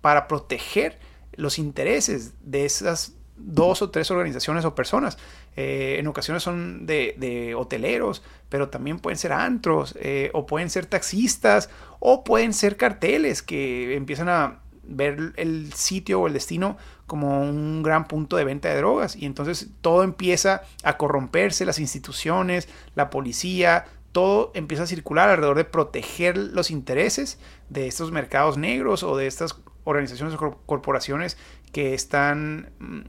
para 0.00 0.26
proteger 0.26 0.99
los 1.36 1.58
intereses 1.58 2.32
de 2.42 2.64
esas 2.64 3.14
dos 3.36 3.82
o 3.82 3.90
tres 3.90 4.10
organizaciones 4.10 4.64
o 4.64 4.74
personas. 4.74 5.18
Eh, 5.56 5.96
en 5.98 6.06
ocasiones 6.06 6.42
son 6.42 6.86
de, 6.86 7.54
hoteleros, 7.56 8.22
pero 8.48 8.68
también 8.68 8.98
pueden 8.98 9.18
ser 9.18 9.32
antros, 9.32 9.94
eh, 10.00 10.30
o 10.34 10.46
pueden 10.46 10.70
ser 10.70 10.86
taxistas, 10.86 11.70
o 11.98 12.24
pueden 12.24 12.52
ser 12.52 12.76
carteles 12.76 13.42
que 13.42 13.94
empiezan 13.96 14.28
a 14.28 14.60
ver 14.84 15.32
el 15.36 15.72
sitio 15.72 16.20
o 16.20 16.26
el 16.26 16.32
destino 16.32 16.76
como 17.06 17.40
un 17.40 17.82
gran 17.82 18.08
punto 18.08 18.36
de 18.36 18.44
venta 18.44 18.68
de 18.68 18.76
drogas. 18.76 19.16
Y 19.16 19.26
entonces 19.26 19.70
todo 19.80 20.02
empieza 20.02 20.62
a 20.82 20.96
corromperse, 20.96 21.64
las 21.64 21.78
instituciones, 21.78 22.68
la 22.94 23.10
policía, 23.10 23.86
todo 24.12 24.50
empieza 24.54 24.84
a 24.84 24.86
circular 24.86 25.28
alrededor 25.30 25.56
de 25.56 25.64
proteger 25.64 26.36
los 26.36 26.70
intereses 26.70 27.38
de 27.70 27.86
estos 27.86 28.12
mercados 28.12 28.58
negros 28.58 29.02
o 29.02 29.16
de 29.16 29.26
estas 29.26 29.56
organizaciones 29.84 30.34
o 30.34 30.58
corporaciones 30.66 31.36
que 31.72 31.94
están 31.94 32.70
mm, 32.78 33.00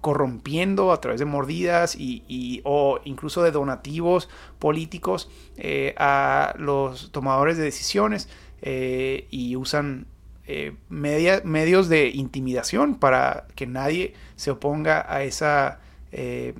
corrompiendo 0.00 0.92
a 0.92 1.00
través 1.00 1.18
de 1.18 1.26
mordidas 1.26 1.96
y, 1.98 2.60
o 2.64 3.00
incluso 3.04 3.42
de 3.42 3.50
donativos 3.50 4.28
políticos 4.58 5.28
eh, 5.56 5.94
a 5.98 6.54
los 6.58 7.10
tomadores 7.10 7.56
de 7.56 7.64
decisiones 7.64 8.28
eh, 8.62 9.26
y 9.30 9.56
usan 9.56 10.06
eh, 10.46 10.76
medios 10.88 11.88
de 11.88 12.08
intimidación 12.08 12.94
para 12.94 13.48
que 13.56 13.66
nadie 13.66 14.14
se 14.36 14.52
oponga 14.52 15.04
a 15.12 15.24
esa 15.24 15.80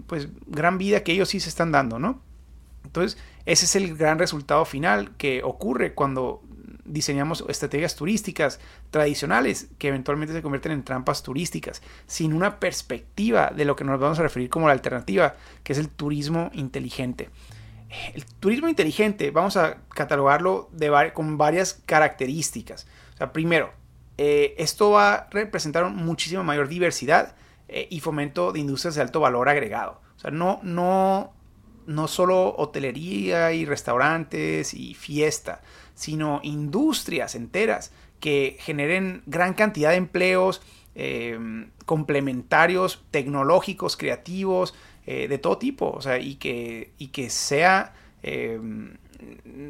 pues 0.07 0.29
gran 0.49 0.77
vida 0.77 1.03
que 1.03 1.13
ellos 1.13 1.31
sí 1.31 1.41
se 1.41 1.49
están 1.49 1.73
dando, 1.73 1.99
¿no? 1.99 2.21
Entonces, 2.85 3.17
ese 3.47 3.65
es 3.65 3.77
el 3.77 3.97
gran 3.97 4.19
resultado 4.19 4.65
final 4.67 5.17
que 5.17 5.43
ocurre 5.43 5.95
cuando 5.95 6.43
diseñamos 6.89 7.45
estrategias 7.49 7.97
turísticas 7.97 8.61
tradicionales 8.91 9.69
que 9.79 9.89
eventualmente 9.89 10.35
se 10.35 10.43
convierten 10.43 10.73
en 10.73 10.85
trampas 10.85 11.23
turísticas, 11.23 11.83
sin 12.07 12.33
una 12.33 12.61
perspectiva 12.61 13.53
de 13.55 13.65
lo 13.65 13.77
que 13.77 13.85
nos 13.85 14.01
vamos 14.01 14.19
a 14.19 14.23
referir 14.23 14.49
como 14.49 14.67
la 14.67 14.73
alternativa, 14.73 15.35
que 15.63 15.73
es 15.73 15.79
el 15.79 15.89
turismo 15.89 16.51
inteligente. 16.55 17.31
El 18.15 18.25
turismo 18.25 18.69
inteligente 18.69 19.31
vamos 19.31 19.57
a 19.57 19.79
catalogarlo 19.89 20.69
de, 20.73 21.13
con 21.15 21.39
varias 21.39 21.75
características. 21.87 22.87
O 23.15 23.17
sea, 23.17 23.33
primero, 23.33 23.73
eh, 24.19 24.55
esto 24.59 24.91
va 24.91 25.15
a 25.15 25.29
representar 25.31 25.89
muchísima 25.91 26.43
mayor 26.43 26.69
diversidad 26.69 27.35
eh, 27.69 27.87
y 27.91 28.01
fomento 28.01 28.53
de 28.53 28.61
industrias 28.61 28.95
de 28.95 29.03
alto 29.03 29.21
valor 29.21 29.49
agregado. 29.49 30.01
O 30.17 30.19
sea, 30.19 30.31
no, 30.31 30.61
no, 30.63 31.33
no 31.87 32.09
solo 32.09 32.55
hotelería 32.57 33.53
y 33.53 33.65
restaurantes 33.65 34.75
y 34.75 34.95
fiesta, 34.95 35.63
sino 35.97 36.41
industrias 36.45 37.35
enteras 37.35 37.91
que 38.21 38.57
generen 38.61 39.23
gran 39.27 39.55
cantidad 39.55 39.91
de 39.91 39.97
empleos 39.97 40.63
eh, 40.95 41.39
complementarios, 41.85 43.05
tecnológicos, 43.11 43.97
creativos, 43.97 44.75
eh, 45.07 45.29
de 45.29 45.39
todo 45.39 45.59
tipo, 45.59 45.91
o 45.91 46.01
sea, 46.01 46.19
y 46.19 46.37
que, 46.37 46.93
y 46.99 47.09
que 47.09 47.31
sea 47.31 47.95
eh, 48.23 48.61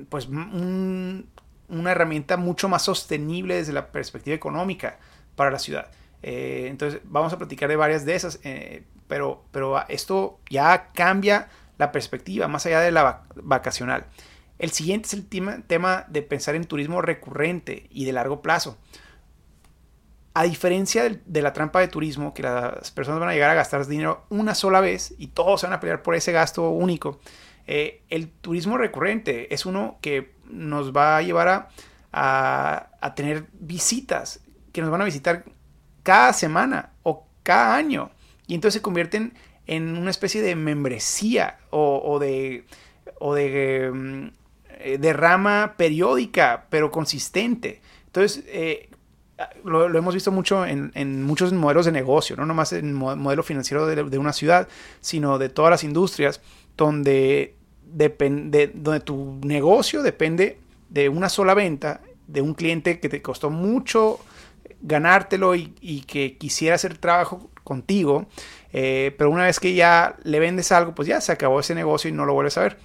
pues 0.09 0.29
una 0.29 1.91
herramienta 1.91 2.37
mucho 2.37 2.69
más 2.69 2.83
sostenible 2.83 3.57
desde 3.57 3.73
la 3.73 3.89
perspectiva 3.89 4.35
económica 4.35 4.99
para 5.35 5.51
la 5.51 5.59
ciudad. 5.59 5.91
entonces 6.23 7.01
vamos 7.05 7.33
a 7.33 7.39
platicar 7.39 7.69
de 7.69 7.77
varias 7.77 8.05
de 8.05 8.15
esas, 8.15 8.41
pero, 9.07 9.45
pero 9.53 9.87
esto 9.89 10.41
ya 10.49 10.91
cambia 10.95 11.49
la 11.79 11.93
perspectiva 11.93 12.49
más 12.49 12.67
allá 12.67 12.81
de 12.81 12.91
la 12.91 13.25
vacacional. 13.35 14.07
El 14.59 14.71
siguiente 14.71 15.07
es 15.07 15.15
el 15.15 15.27
tema, 15.27 16.07
de 16.09 16.23
pensar 16.23 16.55
en 16.55 16.65
turismo 16.65 17.03
recurrente 17.03 17.87
y 17.91 18.05
de 18.05 18.13
largo 18.13 18.41
plazo. 18.41 18.79
A 20.35 20.45
diferencia 20.45 21.09
de, 21.09 21.43
la 21.43 21.53
trampa 21.53 21.81
de 21.81 21.89
turismo, 21.89 22.35
que 22.35 22.43
las 22.43 22.91
personas 22.91 23.21
van 23.21 23.31
a 23.31 23.33
llegar 23.33 23.51
a 23.51 23.55
gastar 23.55 23.87
dinero 23.87 24.25
una 24.29 24.55
sola 24.55 24.81
vez 24.81 25.15
y 25.19 25.29
todos 25.29 25.61
se 25.61 25.67
van 25.67 25.75
a 25.75 25.81
pelear 25.81 26.03
por 26.03 26.15
ese 26.15 26.33
gasto 26.33 26.69
único, 26.71 27.21
eh, 27.67 28.03
el 28.11 28.29
turismo 28.29 28.77
recurrente 28.79 29.53
es 29.53 29.67
uno 29.67 29.99
que 30.01 30.35
nos 30.45 30.95
va 30.95 31.17
a 31.17 31.23
llevar 31.23 31.49
a, 31.49 31.69
a, 33.01 33.15
tener 33.15 33.47
visitas, 33.53 34.41
que 34.73 34.81
nos 34.81 34.91
van 34.91 35.03
a 35.03 35.07
visitar 35.07 35.45
cada 36.03 36.33
semana 36.33 36.93
o 37.03 37.27
cada 37.43 37.75
año. 37.75 38.11
Y 38.47 38.55
entonces 38.55 38.79
se 38.79 38.83
convierten 38.83 39.35
en 39.67 39.97
una 39.97 40.11
especie 40.11 40.43
de 40.43 40.55
membresía 40.55 41.59
o, 41.71 42.19
de, 42.19 42.65
o 43.19 43.35
de 43.35 43.91
mm, 43.93 44.29
eh, 44.79 44.99
de 44.99 45.13
rama 45.13 45.75
periódica, 45.77 46.67
pero 46.71 46.91
consistente. 46.91 47.81
Entonces, 48.07 48.45
eh, 48.47 48.89
lo, 49.65 49.95
hemos 49.97 50.15
visto 50.15 50.33
mucho 50.33 50.65
en, 50.65 51.23
muchos 51.23 51.53
modelos 51.53 51.87
de 51.87 51.93
negocio, 51.93 52.37
no 52.37 52.47
nomás 52.47 52.73
en 52.73 52.89
el 52.89 52.95
modelo 52.95 53.43
financiero 53.43 53.87
de, 53.87 54.19
una 54.19 54.33
ciudad, 54.33 54.69
sino 55.01 55.39
de 55.39 55.49
todas 55.49 55.71
las 55.71 55.85
industrias, 55.85 56.41
donde, 56.77 57.55
depende, 57.85 58.71
donde 58.75 59.01
tu 59.01 59.39
negocio 59.43 60.03
depende 60.03 60.59
de 60.89 61.09
una 61.09 61.29
sola 61.29 61.55
venta, 61.55 62.01
de 62.27 62.41
un 62.41 62.55
cliente 62.55 62.99
que 62.99 63.09
te 63.09 63.23
costó 63.23 63.51
mucho 63.51 64.21
ganártelo 64.81 65.55
y, 65.55 66.05
que 66.07 66.37
quisiera 66.37 66.77
hacer 66.77 66.99
trabajo 66.99 67.51
contigo, 67.65 68.27
eh, 68.73 69.15
pero 69.19 69.31
una 69.31 69.45
vez 69.45 69.59
que 69.59 69.75
ya 69.75 70.17
le 70.23 70.39
vendes 70.39 70.71
algo, 70.73 70.95
pues 70.95 71.09
ya 71.09 71.21
se 71.21 71.33
acabó 71.33 71.61
ese 71.61 71.75
negocio 71.75 72.09
y 72.09 72.13
no 72.13 72.25
lo 72.25 72.35
vuelves 72.35 72.57
a 72.59 72.63
ver. 72.63 72.79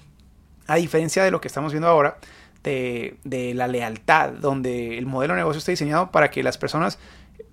A 0.71 0.75
diferencia 0.75 1.21
de 1.21 1.31
lo 1.31 1.41
que 1.41 1.49
estamos 1.49 1.73
viendo 1.73 1.89
ahora, 1.89 2.17
de, 2.63 3.51
la 3.53 3.67
lealtad, 3.67 4.29
donde 4.29 4.97
el 4.97 5.05
modelo 5.05 5.33
de 5.33 5.41
negocio 5.41 5.59
está 5.59 5.73
diseñado 5.73 6.11
para 6.11 6.31
que 6.31 6.43
las 6.43 6.57
personas 6.57 6.97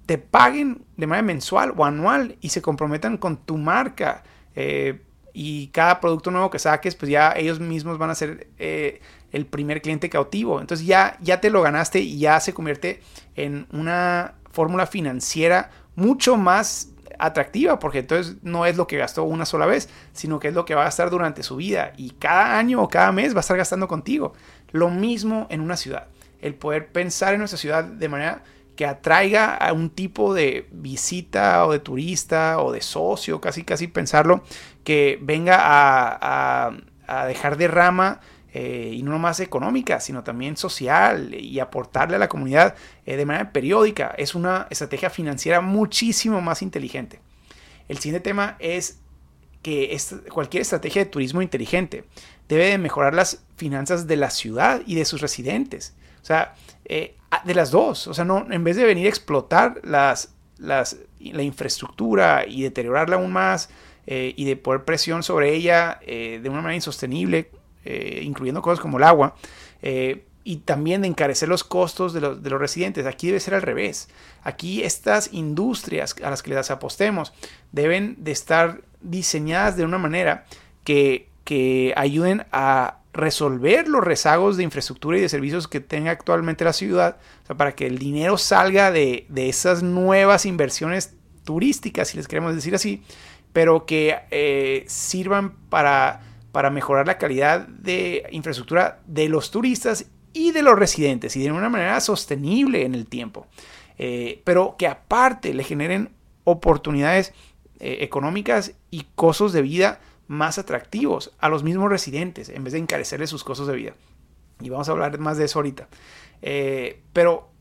te 0.06 0.18
paguen 0.18 0.82
de 0.96 1.08
manera 1.08 1.26
mensual 1.26 1.74
o 1.76 1.84
anual 1.84 2.36
y 2.40 2.50
se 2.50 2.62
comprometan 2.62 3.16
con 3.16 3.36
tu 3.38 3.56
marca. 3.56 4.22
Eh, 4.54 5.00
y 5.32 5.66
cada 5.68 6.00
producto 6.00 6.30
nuevo 6.30 6.48
que 6.48 6.60
saques, 6.60 6.94
pues 6.94 7.10
ya 7.10 7.32
ellos 7.36 7.58
mismos 7.58 7.98
van 7.98 8.10
a 8.10 8.14
ser 8.14 8.46
eh, 8.56 9.00
el 9.32 9.46
primer 9.46 9.82
cliente 9.82 10.08
cautivo. 10.08 10.60
Entonces 10.60 10.86
ya, 10.86 11.18
ya 11.20 11.40
te 11.40 11.50
lo 11.50 11.60
ganaste 11.60 11.98
y 11.98 12.20
ya 12.20 12.38
se 12.38 12.54
convierte 12.54 13.02
en 13.34 13.66
una 13.72 14.34
fórmula 14.52 14.86
financiera 14.86 15.70
mucho 15.96 16.36
más 16.36 16.90
atractiva 17.18 17.78
porque 17.78 18.00
entonces 18.00 18.36
no 18.42 18.66
es 18.66 18.76
lo 18.76 18.86
que 18.86 18.96
gastó 18.96 19.24
una 19.24 19.44
sola 19.44 19.66
vez, 19.66 19.88
sino 20.12 20.38
que 20.38 20.48
es 20.48 20.54
lo 20.54 20.64
que 20.64 20.74
va 20.74 20.82
a 20.82 20.84
gastar 20.84 21.10
durante 21.10 21.42
su 21.42 21.56
vida 21.56 21.92
y 21.96 22.10
cada 22.10 22.58
año 22.58 22.82
o 22.82 22.88
cada 22.88 23.12
mes 23.12 23.34
va 23.34 23.38
a 23.38 23.40
estar 23.40 23.56
gastando 23.56 23.88
contigo. 23.88 24.32
Lo 24.72 24.90
mismo 24.90 25.46
en 25.50 25.60
una 25.60 25.76
ciudad, 25.76 26.08
el 26.40 26.54
poder 26.54 26.88
pensar 26.88 27.34
en 27.34 27.40
nuestra 27.40 27.58
ciudad 27.58 27.84
de 27.84 28.08
manera 28.08 28.42
que 28.76 28.86
atraiga 28.86 29.56
a 29.56 29.72
un 29.72 29.90
tipo 29.90 30.34
de 30.34 30.68
visita 30.70 31.66
o 31.66 31.72
de 31.72 31.80
turista 31.80 32.60
o 32.60 32.70
de 32.70 32.80
socio, 32.80 33.40
casi 33.40 33.64
casi 33.64 33.88
pensarlo, 33.88 34.44
que 34.84 35.18
venga 35.20 35.56
a, 35.58 36.72
a 37.08 37.26
dejar 37.26 37.56
de 37.56 37.66
rama 37.66 38.20
eh, 38.54 38.92
y 38.94 39.02
no 39.02 39.10
nomás 39.10 39.40
económica, 39.40 40.00
sino 40.00 40.24
también 40.24 40.56
social 40.56 41.34
y 41.34 41.60
aportarle 41.60 42.16
a 42.16 42.18
la 42.18 42.30
comunidad 42.30 42.74
eh, 43.04 43.16
de 43.16 43.26
manera 43.26 43.52
periódica. 43.52 44.14
Es 44.16 44.34
una 44.34 44.66
estrategia 44.70 45.10
financiera 45.10 45.60
muchísimo 45.60 46.40
más 46.40 46.62
inteligente. 46.62 47.20
El 47.88 47.98
siguiente 47.98 48.20
tema 48.20 48.56
es 48.58 49.00
que 49.62 49.94
cualquier 50.32 50.62
estrategia 50.62 51.04
de 51.04 51.10
turismo 51.10 51.42
inteligente 51.42 52.04
debe 52.48 52.70
de 52.70 52.78
mejorar 52.78 53.12
las 53.12 53.44
finanzas 53.56 54.06
de 54.06 54.16
la 54.16 54.30
ciudad 54.30 54.80
y 54.86 54.94
de 54.94 55.04
sus 55.04 55.20
residentes. 55.20 55.94
O 56.22 56.24
sea, 56.24 56.54
eh, 56.86 57.16
de 57.44 57.54
las 57.54 57.70
dos. 57.70 58.06
O 58.06 58.14
sea, 58.14 58.24
no, 58.24 58.46
en 58.50 58.64
vez 58.64 58.76
de 58.76 58.84
venir 58.84 59.04
a 59.06 59.10
explotar 59.10 59.78
las, 59.84 60.32
las, 60.56 60.96
la 61.20 61.42
infraestructura 61.42 62.46
y 62.46 62.62
deteriorarla 62.62 63.16
aún 63.16 63.32
más 63.32 63.68
y 64.10 64.46
de 64.46 64.56
poner 64.56 64.86
presión 64.86 65.22
sobre 65.22 65.52
ella 65.52 66.00
de 66.06 66.40
una 66.46 66.62
manera 66.62 66.76
insostenible, 66.76 67.50
eh, 67.90 68.20
incluyendo 68.22 68.60
cosas 68.60 68.80
como 68.80 68.98
el 68.98 69.04
agua, 69.04 69.34
eh, 69.80 70.26
y 70.44 70.56
también 70.58 71.00
de 71.00 71.08
encarecer 71.08 71.48
los 71.48 71.64
costos 71.64 72.12
de 72.12 72.20
los, 72.20 72.42
residentes. 72.42 73.06
Aquí 73.06 73.28
debe 73.28 73.40
ser 73.40 73.54
al 73.54 73.62
revés. 73.62 74.10
Aquí 74.42 74.82
estas 74.82 75.32
industrias 75.32 76.14
a 76.22 76.28
las 76.28 76.42
que 76.42 76.50
les 76.50 76.70
apostemos 76.70 77.32
deben 77.72 78.16
de 78.18 78.32
estar 78.32 78.82
diseñadas 79.00 79.78
de 79.78 79.86
una 79.86 79.96
manera 79.96 80.44
que, 80.84 81.30
que 81.44 81.94
ayuden 81.96 82.44
a 82.52 82.98
resolver 83.14 83.88
los 83.88 84.04
rezagos 84.04 84.58
de 84.58 84.64
infraestructura 84.64 85.16
y 85.16 85.22
de 85.22 85.30
servicios 85.30 85.66
que 85.66 85.80
tenga 85.80 86.10
actualmente 86.10 86.62
la 86.64 86.74
ciudad, 86.74 87.16
para 87.56 87.74
que 87.74 87.86
el 87.86 87.98
dinero 87.98 88.36
salga 88.36 88.90
de, 88.90 89.24
de, 89.30 89.48
esas 89.48 89.82
nuevas 89.82 90.44
inversiones 90.44 91.14
turísticas, 91.44 92.08
si 92.08 92.18
les 92.18 92.28
queremos 92.28 92.54
decir 92.54 92.74
así, 92.74 93.02
pero 93.54 93.86
que 93.86 94.14
eh, 94.30 94.84
sirvan 94.88 95.54
para 95.70 96.27
para 96.58 96.70
mejorar 96.70 97.06
la 97.06 97.18
calidad 97.18 97.68
de 97.68 98.26
infraestructura 98.32 98.98
de 99.06 99.28
los 99.28 99.52
turistas 99.52 100.06
y 100.32 100.50
de 100.50 100.62
los 100.62 100.76
residentes 100.76 101.36
y 101.36 101.44
de 101.44 101.52
una 101.52 101.68
manera 101.68 102.00
sostenible 102.00 102.84
en 102.84 102.96
el 102.96 103.06
tiempo. 103.06 103.46
Eh, 103.96 104.42
pero 104.42 104.74
que 104.76 104.88
aparte 104.88 105.54
le 105.54 105.62
generen 105.62 106.10
oportunidades 106.42 107.32
eh, 107.78 107.98
económicas 108.00 108.72
y 108.90 109.06
costos 109.14 109.52
de 109.52 109.62
vida 109.62 110.00
más 110.26 110.58
atractivos 110.58 111.32
a 111.38 111.48
los 111.48 111.62
mismos 111.62 111.90
residentes 111.90 112.48
en 112.48 112.64
vez 112.64 112.72
de 112.72 112.80
encarecerles 112.80 113.30
sus 113.30 113.44
costos 113.44 113.68
de 113.68 113.76
vida. 113.76 113.92
Y 114.60 114.68
vamos 114.68 114.88
a 114.88 114.90
hablar 114.90 115.16
más 115.20 115.38
de 115.38 115.44
eso 115.44 115.60
ahorita. 115.60 115.86
Eh, 116.42 117.02
pero 117.12 117.52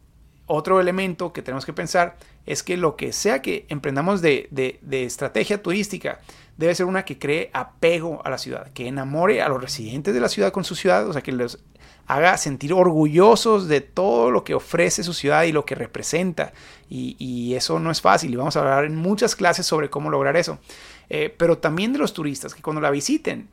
otro 0.47 0.81
elemento 0.81 1.33
que 1.33 1.43
tenemos 1.43 1.67
que 1.67 1.73
pensar 1.73 2.17
es 2.47 2.63
que 2.63 2.77
lo 2.77 2.95
que 2.95 3.13
sea 3.13 3.43
que 3.43 3.67
emprendamos 3.69 4.23
de, 4.23 4.47
de 4.49 5.03
estrategia 5.03 5.61
turística, 5.61 6.19
debe 6.57 6.75
ser 6.75 6.85
una 6.87 7.05
que 7.05 7.19
cree 7.19 7.49
apego 7.53 8.21
a 8.25 8.29
la 8.29 8.37
ciudad, 8.37 8.71
que 8.73 8.87
enamore 8.87 9.41
a 9.41 9.49
los 9.49 9.61
residentes 9.61 10.13
de 10.13 10.19
la 10.19 10.29
ciudad 10.29 10.51
con 10.51 10.63
su 10.63 10.75
ciudad, 10.75 11.07
o 11.07 11.13
sea, 11.13 11.21
que 11.21 11.31
los 11.31 11.59
haga 12.07 12.37
sentir 12.37 12.73
orgullosos 12.73 13.67
de 13.67 13.81
todo 13.81 14.31
lo 14.31 14.43
que 14.43 14.55
ofrece 14.55 15.03
su 15.03 15.13
ciudad 15.13 15.43
y 15.43 15.51
lo 15.51 15.65
que 15.65 15.75
representa. 15.75 16.53
Y, 16.89 17.53
eso 17.53 17.79
no 17.79 17.91
es 17.91 18.01
fácil 18.01 18.31
y 18.31 18.35
vamos 18.35 18.55
a 18.55 18.59
hablar 18.59 18.85
en 18.85 18.95
muchas 18.95 19.35
clases 19.35 19.65
sobre 19.65 19.89
cómo 19.89 20.09
lograr 20.09 20.37
eso. 20.37 20.59
Eh, 21.09 21.33
pero 21.35 21.57
también 21.57 21.91
de 21.91 21.99
los 21.99 22.13
turistas, 22.13 22.53
que 22.53 22.61
cuando 22.61 22.81
la 22.81 22.91
visiten 22.91 23.49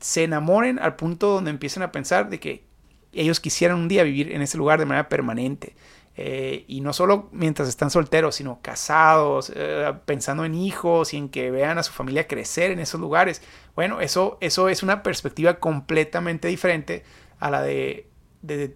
se 0.00 0.24
enamoren 0.24 0.78
al 0.78 0.96
punto 0.96 1.28
donde 1.28 1.50
empiecen 1.50 1.82
a 1.82 1.92
pensar 1.92 2.30
de 2.30 2.40
que 2.40 2.64
ellos 3.12 3.38
quisieran 3.38 3.78
un 3.78 3.88
día 3.88 4.02
vivir 4.02 4.32
en 4.32 4.42
ese 4.42 4.58
lugar 4.58 4.78
de 4.78 4.86
manera 4.86 5.08
permanente. 5.08 5.74
Eh, 6.16 6.64
y 6.68 6.80
no 6.80 6.92
solo 6.92 7.28
mientras 7.32 7.68
están 7.68 7.90
solteros, 7.90 8.36
sino 8.36 8.60
casados, 8.62 9.52
eh, 9.54 9.92
pensando 10.04 10.44
en 10.44 10.54
hijos 10.54 11.12
y 11.12 11.16
en 11.16 11.28
que 11.28 11.50
vean 11.50 11.78
a 11.78 11.82
su 11.82 11.92
familia 11.92 12.28
crecer 12.28 12.70
en 12.70 12.78
esos 12.78 13.00
lugares. 13.00 13.42
Bueno, 13.74 14.00
eso, 14.00 14.38
eso 14.40 14.68
es 14.68 14.82
una 14.82 15.02
perspectiva 15.02 15.54
completamente 15.54 16.46
diferente 16.46 17.02
a 17.40 17.50
la 17.50 17.62
de, 17.62 18.08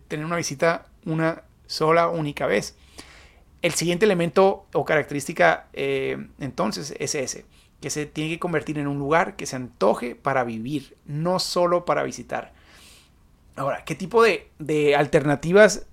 tener 0.09 0.27
una 0.27 0.37
visita 0.37 0.87
una 1.05 1.45
sola, 1.67 2.09
única 2.09 2.47
vez. 2.47 2.77
El 3.63 3.73
siguiente 3.73 4.05
elemento 4.05 4.67
o 4.73 4.85
característica 4.85 5.69
eh, 5.73 6.29
entonces 6.41 6.95
es 6.99 7.15
ese, 7.15 7.45
que 7.81 7.91
se 7.91 8.07
tiene 8.07 8.31
que 8.31 8.39
convertir 8.39 8.79
en 8.79 8.89
un 8.89 8.99
lugar 8.99 9.37
que 9.37 9.47
se 9.47 9.57
antoje 9.57 10.17
para 10.17 10.43
vivir, 10.43 10.97
no 11.07 11.39
solo 11.39 11.85
para 11.85 12.03
visitar. 12.03 12.53
Ahora, 13.55 13.85
¿qué 13.85 13.95
tipo 13.95 14.23
de, 14.23 14.51
de 14.59 14.97
alternativas 14.97 15.87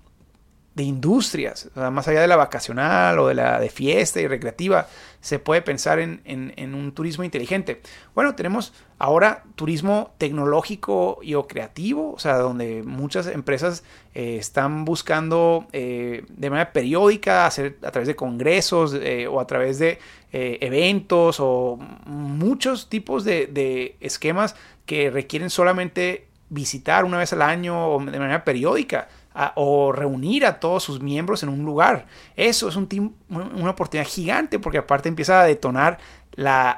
de 0.76 0.82
industrias, 0.82 1.70
más 1.74 2.06
allá 2.06 2.20
de 2.20 2.26
la 2.26 2.36
vacacional 2.36 3.18
o 3.18 3.28
de 3.28 3.34
la 3.34 3.58
de 3.58 3.70
fiesta 3.70 4.20
y 4.20 4.26
recreativa, 4.26 4.86
se 5.22 5.38
puede 5.38 5.62
pensar 5.62 5.98
en, 6.00 6.74
un 6.74 6.92
turismo 6.92 7.24
inteligente. 7.24 7.80
Bueno, 8.14 8.34
tenemos 8.34 8.74
ahora 8.98 9.42
turismo 9.54 10.12
tecnológico 10.18 11.18
y 11.22 11.32
o 11.32 11.48
creativo, 11.48 12.12
o 12.12 12.18
sea, 12.18 12.36
donde 12.36 12.82
muchas 12.82 13.26
empresas 13.26 13.84
eh, 14.14 14.36
están 14.36 14.84
buscando 14.84 15.66
eh, 15.72 16.26
de 16.28 16.50
manera 16.50 16.74
periódica 16.74 17.46
hacer 17.46 17.78
a 17.82 17.90
través 17.90 18.06
de 18.06 18.14
congresos 18.14 18.92
eh, 18.92 19.26
o 19.28 19.40
a 19.40 19.46
través 19.46 19.78
de 19.78 19.98
eventos 20.30 21.38
o 21.40 21.78
muchos 22.04 22.90
tipos 22.90 23.24
de, 23.24 23.46
de 23.46 23.96
esquemas 24.00 24.54
que 24.84 25.10
requieren 25.10 25.48
solamente 25.48 26.26
visitar 26.50 27.06
una 27.06 27.16
vez 27.16 27.32
al 27.32 27.40
año 27.40 27.94
o 27.94 28.04
de 28.04 28.18
manera 28.18 28.44
periódica 28.44 29.08
o 29.54 29.92
reunir 29.92 30.46
a 30.46 30.60
todos 30.60 30.82
sus 30.82 31.00
miembros 31.00 31.42
en 31.42 31.48
un 31.48 31.64
lugar. 31.64 32.06
Eso 32.36 32.68
es 32.68 32.76
un 32.76 33.14
una 33.28 33.70
oportunidad 33.70 34.08
gigante 34.08 34.58
porque 34.58 34.78
aparte 34.78 35.08
empieza 35.08 35.40
a 35.40 35.44
detonar 35.44 35.98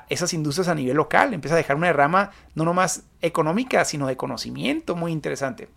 esas 0.09 0.33
industrias 0.35 0.69
a 0.69 0.75
nivel 0.75 0.97
local, 0.97 1.35
empieza 1.35 1.55
a 1.55 1.59
dejar 1.59 1.77
una 1.77 1.89
derrama 1.89 2.31
no 2.55 2.65
nomás 2.65 3.05
económica, 3.21 3.85
sino 3.85 4.07
de 4.07 4.17
conocimiento 4.17 4.95
muy 4.95 5.13
interesante. 5.13 5.69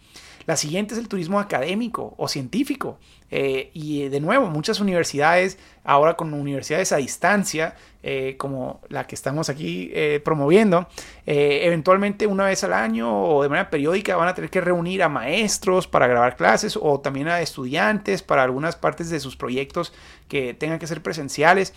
La 0.46 0.56
siguiente 0.56 0.94
es 0.94 1.00
el 1.00 1.08
turismo 1.08 1.40
académico 1.40 2.14
o 2.18 2.28
científico. 2.28 2.98
Eh, 3.34 3.72
y 3.74 4.10
de 4.10 4.20
nuevo, 4.20 4.48
muchas 4.48 4.82
universidades, 4.82 5.58
ahora 5.86 6.16
con 6.16 6.34
universidades 6.34 6.92
a 6.92 6.98
distancia, 6.98 7.76
eh, 8.04 8.36
como 8.38 8.82
la 8.90 9.08
que 9.08 9.16
estamos 9.16 9.48
aquí 9.50 9.90
eh, 9.94 10.20
promoviendo, 10.24 10.88
eventualmente 11.26 12.28
una 12.28 12.46
vez 12.46 12.64
al 12.64 12.74
año 12.74 13.24
o 13.24 13.44
de 13.44 13.48
manera 13.48 13.70
periódica 13.70 14.18
van 14.18 14.28
a 14.28 14.34
tener 14.34 14.50
que 14.50 14.60
reunir 14.60 15.02
a 15.02 15.08
maestros 15.08 15.88
para 15.88 16.08
grabar 16.08 16.36
clases 16.36 16.78
o 16.82 17.00
también 17.00 17.30
a 17.30 17.40
estudiantes 17.42 18.22
para 18.22 18.44
algunas 18.44 18.76
partes 18.76 19.10
de 19.10 19.20
sus 19.20 19.38
proyectos 19.38 19.94
que 20.28 20.54
tengan 20.54 20.80
que 20.80 20.88
ser 20.88 21.02
presenciales. 21.02 21.74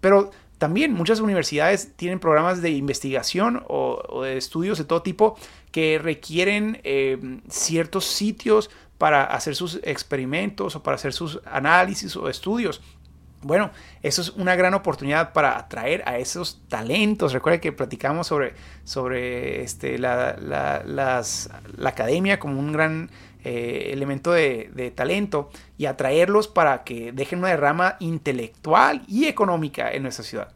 pero 0.00 0.30
también 0.58 0.92
muchas 0.92 1.20
universidades 1.20 1.92
tienen 1.96 2.18
programas 2.18 2.62
de 2.62 2.70
investigación 2.70 3.62
o, 3.68 4.22
de 4.22 4.36
estudios 4.36 4.78
de 4.78 4.84
todo 4.84 5.02
tipo 5.02 5.36
que 5.70 5.98
requieren 5.98 6.80
eh, 6.84 7.40
ciertos 7.48 8.06
sitios 8.06 8.70
para 8.98 9.24
hacer 9.24 9.54
sus 9.54 9.80
experimentos 9.82 10.74
o 10.76 10.82
para 10.82 10.94
hacer 10.94 11.12
sus 11.12 11.40
análisis 11.44 12.16
o 12.16 12.28
estudios. 12.28 12.80
Bueno, 13.42 13.70
eso 14.02 14.22
es 14.22 14.30
una 14.30 14.56
gran 14.56 14.72
oportunidad 14.72 15.32
para 15.32 15.58
atraer 15.58 16.02
a 16.06 16.18
esos 16.18 16.62
talentos. 16.68 17.34
Recuerda 17.34 17.60
que 17.60 17.70
platicamos 17.70 18.26
sobre, 18.26 18.54
sobre 18.84 19.62
este, 19.62 19.98
la, 19.98 20.36
la 20.38 21.88
academia 21.88 22.38
como 22.38 22.58
un 22.58 22.72
gran 22.72 23.10
eh, 23.48 23.92
elemento 23.92 24.32
de, 24.32 24.92
talento 24.96 25.50
y 25.78 25.86
atraerlos 25.86 26.48
para 26.48 26.82
que 26.82 27.12
dejen 27.12 27.38
una 27.38 27.50
derrama 27.50 27.94
intelectual 28.00 29.04
y 29.06 29.26
económica 29.26 29.92
en 29.92 30.02
nuestra 30.02 30.24
ciudad. 30.24 30.48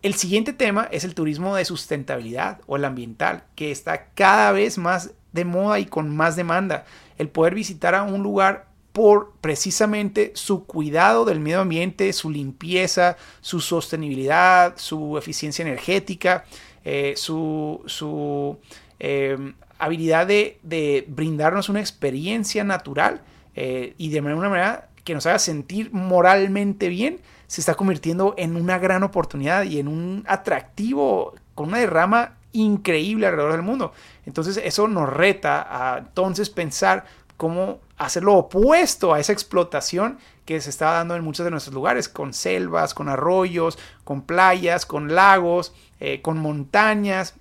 El 0.00 0.14
siguiente 0.14 0.54
tema 0.54 0.88
es 0.90 1.04
el 1.04 1.14
turismo 1.14 1.54
de 1.56 1.66
sustentabilidad 1.66 2.62
o 2.66 2.76
el 2.76 2.86
ambiental, 2.86 3.44
que 3.54 3.70
está 3.70 4.06
cada 4.14 4.52
vez 4.52 4.78
más 4.78 5.10
de 5.32 5.44
moda 5.44 5.78
y 5.78 5.84
con 5.84 6.16
más 6.16 6.36
demanda. 6.36 6.86
El 7.18 7.28
poder 7.28 7.54
visitar 7.54 7.94
a 7.94 8.02
un 8.02 8.22
lugar 8.22 8.64
por 8.94 9.34
precisamente 9.42 10.32
su 10.36 10.64
cuidado 10.64 11.26
del 11.26 11.38
medio 11.38 11.60
ambiente, 11.60 12.14
su 12.14 12.30
limpieza, 12.30 13.18
su 13.42 13.60
sostenibilidad, 13.60 14.72
su 14.78 15.18
eficiencia 15.18 15.66
energética, 15.66 16.46
eh, 16.82 17.12
su, 17.14 17.82
su 17.84 18.58
eh, 18.98 19.52
habilidad 19.78 20.26
de, 20.26 21.04
brindarnos 21.08 21.68
una 21.68 21.80
experiencia 21.80 22.64
natural 22.64 23.22
eh, 23.54 23.94
y 23.98 24.10
de 24.10 24.20
una 24.20 24.48
manera 24.48 24.88
que 25.04 25.14
nos 25.14 25.26
haga 25.26 25.38
sentir 25.38 25.92
moralmente 25.92 26.88
bien, 26.88 27.20
se 27.46 27.60
está 27.60 27.74
convirtiendo 27.74 28.34
en 28.36 28.56
una 28.56 28.78
gran 28.78 29.02
oportunidad 29.02 29.62
y 29.62 29.78
en 29.78 29.88
un 29.88 30.24
atractivo 30.26 31.34
con 31.54 31.68
una 31.68 31.78
derrama 31.78 32.36
increíble 32.52 33.26
alrededor 33.26 33.52
del 33.52 33.62
mundo. 33.62 33.92
Entonces 34.24 34.60
eso 34.62 34.88
nos 34.88 35.08
reta 35.08 35.66
a 35.68 35.98
entonces 35.98 36.50
pensar 36.50 37.04
cómo 37.36 37.80
hacer 37.98 38.24
lo 38.24 38.34
opuesto 38.34 39.14
a 39.14 39.20
esa 39.20 39.32
explotación 39.32 40.18
que 40.44 40.60
se 40.60 40.70
está 40.70 40.92
dando 40.92 41.16
en 41.16 41.24
muchos 41.24 41.44
de 41.44 41.50
nuestros 41.50 41.74
lugares, 41.74 42.08
con 42.08 42.32
selvas, 42.32 42.94
con 42.94 43.08
arroyos, 43.08 43.78
con 44.04 44.22
playas, 44.22 44.86
con 44.86 45.14
lagos, 45.14 45.74
eh, 46.00 46.20
con 46.22 46.38
montañas, 46.38 47.34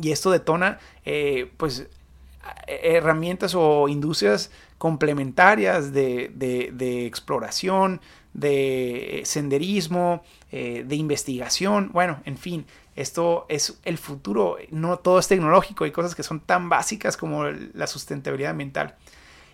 y 0.00 0.12
esto 0.12 0.30
detona 0.30 0.78
eh, 1.04 1.50
pues 1.56 1.88
herramientas 2.66 3.54
o 3.54 3.88
industrias 3.88 4.50
complementarias 4.78 5.92
de, 5.92 7.06
exploración, 7.06 8.00
de 8.32 9.22
senderismo, 9.24 10.22
eh, 10.52 10.84
de 10.86 10.96
investigación, 10.96 11.90
bueno, 11.92 12.20
en 12.24 12.38
fin, 12.38 12.64
esto 12.96 13.46
es 13.48 13.78
el 13.84 13.98
futuro, 13.98 14.56
no 14.70 14.98
todo 14.98 15.18
es 15.18 15.28
tecnológico, 15.28 15.84
hay 15.84 15.90
cosas 15.90 16.14
que 16.14 16.22
son 16.22 16.40
tan 16.40 16.68
básicas 16.68 17.16
como 17.16 17.44
la 17.44 17.86
sustentabilidad 17.86 18.52
ambiental. 18.52 18.96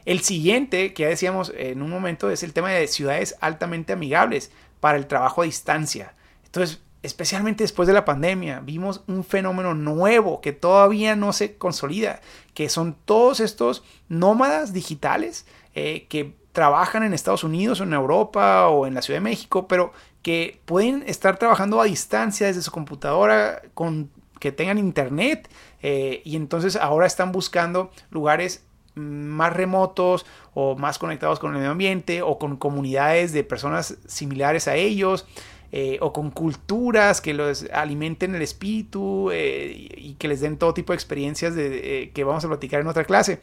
El 0.04 0.20
siguiente, 0.20 0.94
que 0.94 1.02
ya 1.02 1.08
decíamos 1.08 1.52
en 1.56 1.82
un 1.82 1.90
momento, 1.90 2.30
es 2.30 2.44
el 2.44 2.52
tema 2.52 2.70
de 2.70 2.86
ciudades 2.86 3.34
altamente 3.40 3.92
amigables 3.92 4.52
para 4.78 4.96
el 4.96 5.08
trabajo 5.08 5.42
a 5.42 5.46
distancia. 5.46 6.14
Entonces, 6.44 6.80
especialmente 7.06 7.64
después 7.64 7.86
de 7.86 7.94
la 7.94 8.04
pandemia, 8.04 8.60
vimos 8.60 9.02
un 9.06 9.24
fenómeno 9.24 9.74
nuevo 9.74 10.40
que 10.40 10.52
todavía 10.52 11.16
no 11.16 11.32
se 11.32 11.56
consolida, 11.56 12.20
que 12.52 12.68
son 12.68 12.96
todos 13.04 13.40
estos 13.40 13.84
nómadas 14.08 14.72
digitales 14.72 15.46
eh, 15.74 16.06
que 16.08 16.34
trabajan 16.52 17.02
en 17.02 17.14
Estados 17.14 17.44
Unidos 17.44 17.80
o 17.80 17.84
en 17.84 17.92
Europa 17.92 18.68
o 18.68 18.86
en 18.86 18.94
la 18.94 19.02
Ciudad 19.02 19.20
de 19.20 19.24
México, 19.24 19.68
pero 19.68 19.92
que 20.22 20.60
pueden 20.64 21.04
estar 21.06 21.38
trabajando 21.38 21.80
a 21.80 21.84
distancia 21.84 22.48
desde 22.48 22.62
su 22.62 22.72
computadora 22.72 23.62
con 23.74 24.10
que 24.40 24.52
tengan 24.52 24.78
internet 24.78 25.48
eh, 25.82 26.22
y 26.24 26.36
entonces 26.36 26.76
ahora 26.76 27.06
están 27.06 27.30
buscando 27.32 27.90
lugares 28.10 28.64
más 28.94 29.52
remotos 29.52 30.26
o 30.54 30.74
más 30.74 30.98
conectados 30.98 31.38
con 31.38 31.52
el 31.52 31.58
medio 31.58 31.70
ambiente 31.70 32.22
o 32.22 32.38
con 32.38 32.56
comunidades 32.56 33.32
de 33.32 33.44
personas 33.44 33.98
similares 34.06 34.68
a 34.68 34.74
ellos 34.74 35.26
eh, 35.72 35.98
o 36.00 36.12
con 36.12 36.30
culturas 36.30 37.20
que 37.20 37.34
los 37.34 37.66
alimenten 37.72 38.34
el 38.34 38.42
espíritu 38.42 39.30
eh, 39.32 39.90
y 39.96 40.14
que 40.14 40.28
les 40.28 40.40
den 40.40 40.58
todo 40.58 40.72
tipo 40.72 40.92
de 40.92 40.96
experiencias 40.96 41.54
eh, 41.56 42.12
que 42.14 42.24
vamos 42.24 42.44
a 42.44 42.48
platicar 42.48 42.80
en 42.80 42.86
otra 42.86 43.04
clase. 43.04 43.40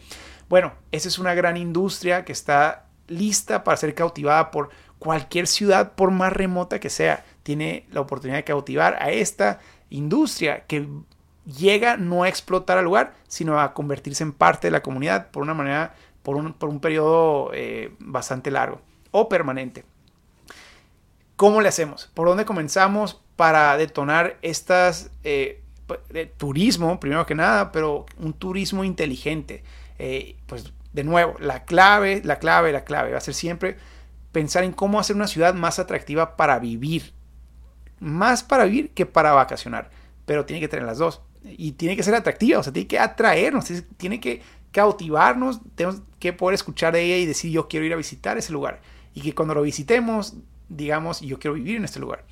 Bueno, 0.47 0.73
esa 0.91 1.09
es 1.09 1.19
una 1.19 1.33
gran 1.33 1.57
industria 1.57 2.23
que 2.23 2.31
está 2.31 2.85
lista 3.07 3.63
para 3.63 3.75
ser 3.75 3.93
cautivada 3.93 4.51
por 4.51 4.69
cualquier 4.99 5.47
ciudad, 5.47 5.93
por 5.93 6.11
más 6.11 6.31
remota 6.31 6.79
que 6.79 6.89
sea. 6.89 7.25
Tiene 7.43 7.85
la 7.91 8.01
oportunidad 8.01 8.37
de 8.37 8.45
cautivar 8.45 8.95
a 9.01 9.11
esta 9.11 9.59
industria 9.89 10.65
que 10.65 10.87
llega 11.45 11.97
no 11.97 12.23
a 12.23 12.29
explotar 12.29 12.77
al 12.77 12.85
lugar, 12.85 13.15
sino 13.27 13.59
a 13.59 13.73
convertirse 13.73 14.23
en 14.23 14.31
parte 14.31 14.67
de 14.67 14.71
la 14.71 14.81
comunidad 14.81 15.29
por 15.29 15.43
una 15.43 15.53
manera, 15.53 15.93
por 16.23 16.37
un, 16.37 16.53
por 16.53 16.69
un 16.69 16.79
periodo 16.79 17.51
bastante 17.99 18.49
largo 18.49 18.81
o 19.11 19.27
permanente. 19.27 19.83
¿Cómo 21.43 21.59
le 21.59 21.67
hacemos? 21.67 22.09
¿Por 22.13 22.29
dónde 22.29 22.45
comenzamos 22.45 23.19
para 23.35 23.75
detonar 23.75 24.37
estas 24.41 25.11
eh, 25.25 25.61
turismo, 26.37 27.01
primero 27.01 27.25
que 27.25 27.35
nada, 27.35 27.73
pero 27.73 28.05
un 28.17 28.31
turismo 28.31 28.85
inteligente? 28.85 29.61
Eh, 29.99 30.37
pues 30.45 30.71
de 30.93 31.03
nuevo, 31.03 31.35
la 31.39 31.65
clave, 31.65 32.21
la 32.23 32.39
clave, 32.39 32.71
la 32.71 32.85
clave 32.85 33.11
va 33.11 33.17
a 33.17 33.19
ser 33.19 33.33
siempre 33.33 33.75
pensar 34.31 34.63
en 34.63 34.71
cómo 34.71 35.01
hacer 35.01 35.17
una 35.17 35.27
ciudad 35.27 35.53
más 35.53 35.79
atractiva 35.79 36.37
para 36.37 36.59
vivir. 36.59 37.11
Más 37.99 38.41
para 38.41 38.63
vivir 38.63 38.91
que 38.91 39.05
para 39.05 39.33
vacacionar. 39.33 39.89
Pero 40.25 40.45
tiene 40.45 40.61
que 40.61 40.69
tener 40.69 40.85
las 40.85 40.99
dos. 40.99 41.23
Y 41.43 41.73
tiene 41.73 41.97
que 41.97 42.03
ser 42.03 42.15
atractiva, 42.15 42.59
o 42.59 42.63
sea, 42.63 42.71
tiene 42.71 42.87
que 42.87 42.99
atraernos, 42.99 43.65
tiene 43.97 44.21
que 44.21 44.41
cautivarnos, 44.71 45.59
tenemos 45.75 46.03
que 46.19 46.31
poder 46.31 46.53
escuchar 46.53 46.93
de 46.93 47.03
ella 47.03 47.17
y 47.17 47.25
decir 47.25 47.51
yo 47.51 47.67
quiero 47.67 47.85
ir 47.85 47.91
a 47.91 47.97
visitar 47.97 48.37
ese 48.37 48.53
lugar. 48.53 48.79
Y 49.13 49.19
que 49.19 49.35
cuando 49.35 49.53
lo 49.53 49.61
visitemos, 49.61 50.37
digamos, 50.69 51.21
yo 51.21 51.39
quiero 51.39 51.55
vivir 51.55 51.77
en 51.77 51.85
este 51.85 51.99
lugar. 51.99 52.23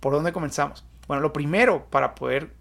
¿Por 0.00 0.12
dónde 0.12 0.32
comenzamos? 0.32 0.84
Bueno, 1.06 1.22
lo 1.22 1.32
primero 1.32 1.86
para 1.90 2.14
poder 2.14 2.52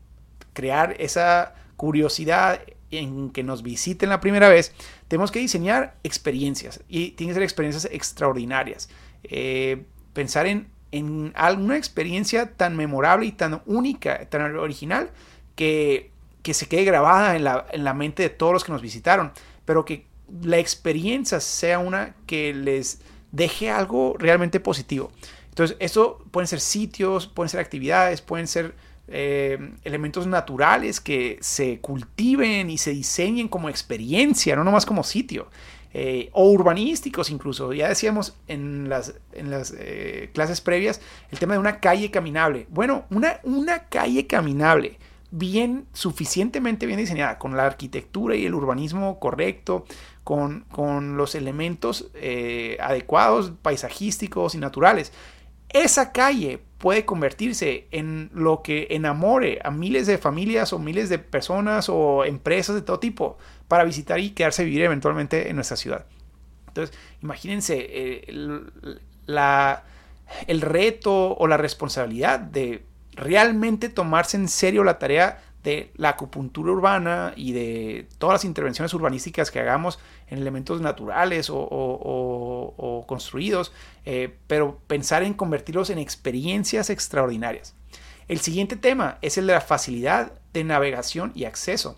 crear 0.54 0.96
esa 1.00 1.56
curiosidad 1.78 2.62
en 2.92 3.32
que 3.32 3.44
nos 3.44 3.64
visiten 3.64 4.10
la 4.10 4.20
primera 4.20 4.50
vez, 4.50 4.74
tenemos 5.08 5.32
que 5.32 5.40
diseñar 5.40 5.96
experiencias 6.04 6.82
y 6.88 7.12
tienen 7.12 7.32
que 7.32 7.36
ser 7.36 7.44
experiencias 7.44 7.88
extraordinarias. 7.92 8.90
Eh, 9.24 9.84
pensar 10.14 10.46
en, 10.46 10.68
en 10.92 11.32
alguna 11.36 11.78
experiencia 11.78 12.54
tan 12.54 12.76
memorable 12.76 13.26
y 13.26 13.32
tan 13.32 13.62
única, 13.66 14.30
tan 14.30 14.56
original, 14.56 15.10
que, 15.56 16.12
que 16.44 16.54
se 16.54 16.68
quede 16.68 16.84
grabada 16.84 17.36
en 17.36 17.44
la, 17.44 17.66
en 17.72 17.84
la 17.84 17.94
mente 17.94 18.24
de 18.24 18.30
todos 18.30 18.54
los 18.54 18.64
que 18.64 18.72
nos 18.72 18.82
visitaron, 18.82 19.32
pero 19.66 19.86
que 19.86 20.06
la 20.42 20.58
experiencia 20.58 21.40
sea 21.40 21.80
una 21.80 22.16
que 22.26 22.54
les 22.54 23.02
deje 23.34 23.70
algo 23.70 24.16
realmente 24.18 24.62
positivo. 24.62 25.12
Entonces, 25.50 25.76
eso 25.80 26.24
pueden 26.32 26.48
ser 26.48 26.62
sitios, 26.62 27.28
pueden 27.28 27.50
ser 27.50 27.60
actividades, 27.60 28.22
pueden 28.22 28.48
ser 28.48 28.74
eh, 29.10 29.74
elementos 29.84 30.26
naturales 30.26 31.02
que 31.02 31.38
se 31.42 31.80
cultiven 31.80 32.70
y 32.70 32.78
se 32.78 32.92
diseñen 32.92 33.50
como 33.50 33.68
experiencia, 33.68 34.56
no 34.56 34.64
nomás 34.64 34.86
como 34.86 35.04
sitio. 35.04 35.48
Eh, 35.96 36.30
o 36.32 36.50
urbanísticos 36.50 37.30
incluso. 37.30 37.72
Ya 37.74 37.88
decíamos 37.88 38.36
en 38.48 38.90
las, 38.90 39.14
en 39.32 39.52
las 39.52 39.76
eh, 39.78 40.32
clases 40.34 40.60
previas 40.60 41.02
el 41.30 41.38
tema 41.38 41.54
de 41.54 41.60
una 41.60 41.80
calle 41.80 42.10
caminable. 42.10 42.66
Bueno, 42.70 43.06
una, 43.12 43.40
una 43.44 43.84
calle 43.90 44.26
caminable 44.26 44.98
bien, 45.36 45.88
suficientemente 45.94 46.86
bien 46.86 47.00
diseñada, 47.00 47.40
con 47.40 47.58
la 47.58 47.66
arquitectura 47.66 48.36
y 48.36 48.46
el 48.46 48.54
urbanismo 48.54 49.20
correcto, 49.20 49.86
con, 50.24 50.66
con 50.72 51.18
los 51.18 51.36
elementos 51.36 52.12
adecuados, 52.80 53.52
paisajísticos 53.62 54.56
y 54.56 54.58
naturales 54.58 55.12
esa 55.74 56.12
calle 56.12 56.62
puede 56.78 57.04
convertirse 57.04 57.88
en 57.92 58.30
lo 58.34 58.62
que 58.62 58.88
enamore 58.92 59.60
a 59.64 59.72
miles 59.72 60.06
de 60.06 60.20
familias 60.20 60.72
o 60.72 60.80
miles 60.80 61.10
de 61.10 61.18
personas 61.18 61.90
o 61.90 62.24
empresas 62.26 62.76
de 62.76 62.84
todo 62.84 63.00
tipo 63.00 63.38
para 63.68 63.84
visitar 63.84 64.20
y 64.20 64.30
quedarse 64.30 64.62
a 64.62 64.66
vivir 64.66 64.84
eventualmente 64.84 65.50
en 65.50 65.56
nuestra 65.56 65.76
ciudad. 65.76 66.06
Entonces, 66.68 66.96
imagínense 67.22 67.78
eh, 67.80 68.26
el, 68.28 69.02
la, 69.26 69.84
el 70.46 70.62
reto 70.62 71.36
o 71.36 71.48
la 71.48 71.58
responsabilidad 71.58 72.40
de 72.40 72.84
realmente 73.16 73.90
tomarse 73.90 74.38
en 74.38 74.48
serio 74.48 74.84
la 74.84 75.00
tarea 75.00 75.44
de 75.64 75.92
la 75.96 76.10
acupuntura 76.10 76.72
urbana 76.72 77.34
y 77.36 77.54
de 77.54 78.08
todas 78.18 78.34
las 78.34 78.46
intervenciones 78.46 78.94
urbanísticas 78.94 79.50
que 79.50 79.60
hagamos 79.60 79.98
en 80.28 80.40
elementos 80.40 80.82
naturales 80.82 81.50
o, 81.50 83.06
construidos, 83.08 83.72
eh, 84.06 84.36
pero 84.48 84.80
pensar 84.88 85.24
en 85.24 85.34
convertirlos 85.34 85.90
en 85.90 86.00
experiencias 86.00 86.90
extraordinarias. 86.90 87.76
El 88.28 88.40
siguiente 88.40 88.76
tema 88.76 89.18
es 89.22 89.38
el 89.38 89.48
de 89.48 89.54
la 89.54 89.62
facilidad 89.62 90.34
de 90.54 90.64
navegación 90.64 91.32
y 91.36 91.46
acceso. 91.46 91.98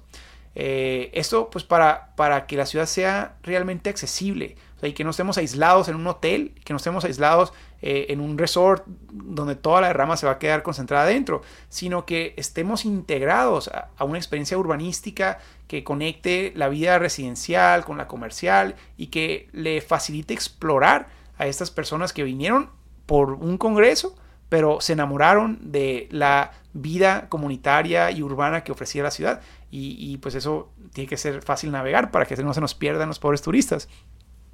Eh, 0.56 1.12
esto 1.14 1.50
pues 1.50 1.66
para, 1.66 2.16
para 2.16 2.48
que 2.48 2.56
la 2.56 2.66
ciudad 2.66 2.86
sea 2.86 3.36
realmente 3.44 3.90
accesible 3.90 4.56
y 4.82 4.94
que 4.94 5.04
no 5.04 5.12
estemos 5.12 5.38
aislados 5.38 5.88
en 5.88 5.96
un 5.96 6.08
hotel, 6.08 6.54
que 6.64 6.74
no 6.74 6.78
estemos 6.78 7.06
aislados 7.06 7.54
eh, 7.82 8.08
en 8.10 8.20
un 8.20 8.38
resort 8.38 8.84
donde 9.12 9.56
toda 9.56 9.82
la 9.82 9.88
derrama 9.88 10.18
se 10.18 10.26
va 10.26 10.34
a 10.34 10.40
quedar 10.40 10.64
concentrada 10.64 11.06
dentro, 11.06 11.42
sino 11.70 12.06
que 12.06 12.34
estemos 12.38 12.86
integrados 12.86 13.70
a, 13.70 14.04
una 14.04 14.18
experiencia 14.18 14.58
urbanística 14.58 15.40
que 15.68 15.84
conecte 15.84 16.52
la 16.56 16.70
vida 16.70 17.00
residencial 17.00 17.86
con 17.86 17.98
la 17.98 18.08
comercial 18.08 18.76
y 18.98 19.08
que 19.08 19.50
le 19.52 19.82
facilite 19.82 20.34
explorar 20.34 21.08
a 21.38 21.48
estas 21.48 21.72
personas 21.72 22.14
que 22.14 22.24
vinieron 22.24 22.70
por 23.06 23.32
un 23.32 23.58
congreso, 23.58 24.16
pero 24.50 24.80
se 24.82 24.94
enamoraron 24.94 25.60
de 25.72 26.08
la 26.12 26.52
vida 26.74 27.28
comunitaria 27.30 28.12
y 28.12 28.22
urbana 28.22 28.64
que 28.64 28.72
ofrecía 28.72 29.04
la 29.04 29.12
ciudad. 29.12 29.42
Y, 29.78 30.18
pues 30.20 30.36
eso 30.36 30.72
tiene 30.94 31.10
que 31.10 31.18
ser 31.18 31.42
fácil 31.42 31.70
navegar 31.70 32.10
para 32.10 32.26
que 32.26 32.38
no 32.38 32.54
se 32.54 32.62
nos 32.62 32.76
pierdan 32.76 33.10
los 33.10 33.20
pobres 33.20 33.42
turistas. 33.42 33.90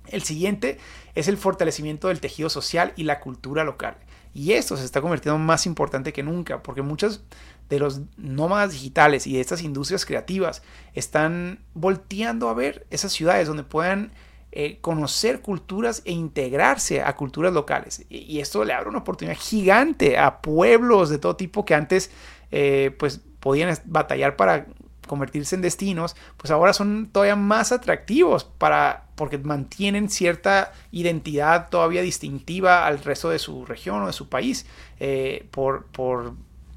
El 0.08 0.24
siguiente 0.24 0.78
es 1.16 1.28
el 1.28 1.38
fortalecimiento 1.38 2.08
del 2.08 2.20
tejido 2.20 2.50
social 2.50 2.94
y 2.96 3.04
la 3.04 3.20
cultura 3.20 3.64
local. 3.64 3.98
Y 4.34 4.54
esto 4.54 4.78
se 4.78 4.86
está 4.86 5.02
convirtiendo 5.02 5.38
más 5.38 5.66
importante 5.66 6.14
que 6.14 6.24
nunca, 6.24 6.64
porque 6.64 6.82
muchos 6.82 7.24
de 7.70 7.80
los 7.80 8.02
nómadas 8.18 8.72
digitales 8.72 9.28
y 9.28 9.34
de 9.34 9.42
estas 9.42 9.62
industrias 9.62 10.06
creativas 10.06 10.62
están 10.94 11.60
volteando 11.74 12.50
a 12.50 12.54
ver 12.54 12.86
esas 12.90 13.12
ciudades 13.12 13.48
donde 13.48 13.64
puedan 13.64 14.12
eh, 14.54 14.80
conocer 14.82 15.42
culturas 15.42 16.02
e 16.04 16.12
integrarse 16.12 17.02
a 17.02 17.16
culturas 17.16 17.54
locales. 17.54 18.06
Y, 18.10 18.40
esto 18.40 18.64
le 18.66 18.74
abre 18.74 18.90
una 18.90 19.00
oportunidad 19.00 19.38
gigante 19.38 20.18
a 20.18 20.42
pueblos 20.42 21.10
de 21.10 21.18
todo 21.18 21.38
tipo 21.38 21.64
que 21.64 21.74
antes 21.74 22.12
eh, 22.52 22.94
pues 23.00 23.22
podían 23.40 23.78
batallar 23.86 24.36
para 24.36 24.68
convertirse 25.12 25.56
en 25.56 25.62
destinos, 25.62 26.16
pues 26.38 26.52
ahora 26.52 26.72
son 26.72 27.10
todavía 27.12 27.36
más 27.36 27.74
atractivos 27.74 28.46
para 28.46 29.08
porque 29.16 29.38
mantienen 29.38 30.10
cierta 30.10 30.72
identidad 30.94 31.68
todavía 31.68 32.02
distintiva 32.02 32.88
al 32.88 33.00
resto 33.04 33.30
de 33.30 33.40
su 33.40 33.66
región 33.66 34.04
o 34.04 34.08
de 34.08 34.14
su 34.14 34.30
país, 34.30 34.66
eh, 35.02 35.50
por, 35.52 35.88
por, 35.88 36.36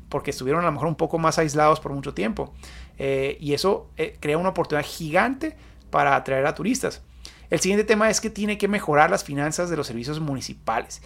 porque 0.09 0.33
estuvieron 0.33 0.63
a 0.63 0.67
lo 0.67 0.73
mejor 0.73 0.89
un 0.89 0.97
poco 0.97 1.17
más 1.17 1.39
aislados 1.39 1.79
por 1.79 1.93
mucho 1.93 2.13
tiempo. 2.13 2.53
Eh, 2.99 3.39
y 3.41 3.55
eso 3.55 3.89
eh, 3.97 4.17
crea 4.19 4.37
una 4.37 4.49
oportunidad 4.49 4.85
gigante 4.85 5.57
para 5.91 6.17
atraer 6.17 6.45
a 6.45 6.57
turistas. 6.57 7.03
El 7.51 7.61
siguiente 7.61 7.85
tema 7.85 8.11
es 8.11 8.21
que 8.21 8.31
tiene 8.31 8.59
que 8.59 8.67
mejorar 8.67 9.11
las 9.11 9.23
finanzas 9.23 9.71
de 9.71 9.77
los 9.77 9.87
servicios 9.87 10.19
municipales. 10.19 11.03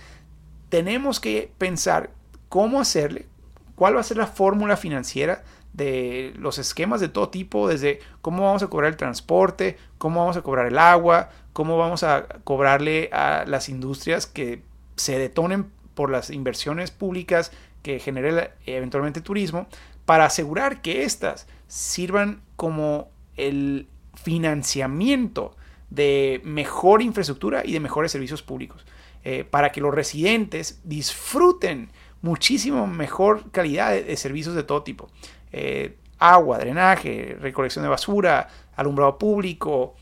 Tenemos 0.70 1.20
que 1.20 1.52
pensar 1.58 2.08
cómo 2.48 2.80
hacerle, 2.80 3.26
cuál 3.74 3.96
va 3.96 4.00
a 4.00 4.02
ser 4.04 4.16
la 4.16 4.26
fórmula 4.26 4.78
financiera 4.78 5.44
de 5.72 6.32
los 6.36 6.58
esquemas 6.58 7.00
de 7.00 7.08
todo 7.08 7.28
tipo, 7.28 7.68
desde 7.68 8.00
cómo 8.20 8.44
vamos 8.44 8.62
a 8.62 8.68
cobrar 8.68 8.90
el 8.90 8.96
transporte, 8.96 9.76
cómo 9.98 10.20
vamos 10.20 10.36
a 10.36 10.42
cobrar 10.42 10.66
el 10.66 10.78
agua, 10.78 11.30
cómo 11.52 11.76
vamos 11.76 12.02
a 12.02 12.26
cobrarle 12.44 13.10
a 13.12 13.44
las 13.46 13.68
industrias 13.68 14.26
que 14.26 14.62
se 14.96 15.18
detonen 15.18 15.70
por 15.94 16.10
las 16.10 16.30
inversiones 16.30 16.90
públicas 16.90 17.52
que 17.82 17.98
genere 17.98 18.52
eventualmente 18.66 19.20
turismo, 19.20 19.66
para 20.04 20.24
asegurar 20.24 20.82
que 20.82 21.04
éstas 21.04 21.46
sirvan 21.68 22.40
como 22.56 23.10
el 23.36 23.88
financiamiento 24.14 25.54
de 25.90 26.40
mejor 26.44 27.02
infraestructura 27.02 27.62
y 27.64 27.72
de 27.72 27.80
mejores 27.80 28.12
servicios 28.12 28.42
públicos, 28.42 28.84
eh, 29.24 29.44
para 29.44 29.70
que 29.70 29.80
los 29.80 29.94
residentes 29.94 30.80
disfruten 30.84 31.90
muchísimo 32.20 32.86
mejor 32.86 33.50
calidad 33.50 33.92
de 33.92 34.16
servicios 34.16 34.54
de 34.54 34.64
todo 34.64 34.82
tipo. 34.82 35.08
Eh, 35.52 35.96
agua, 36.18 36.58
drenaje, 36.58 37.36
recolección 37.40 37.82
de 37.84 37.88
basura, 37.88 38.48
alumbrado 38.76 39.18
público, 39.18 39.94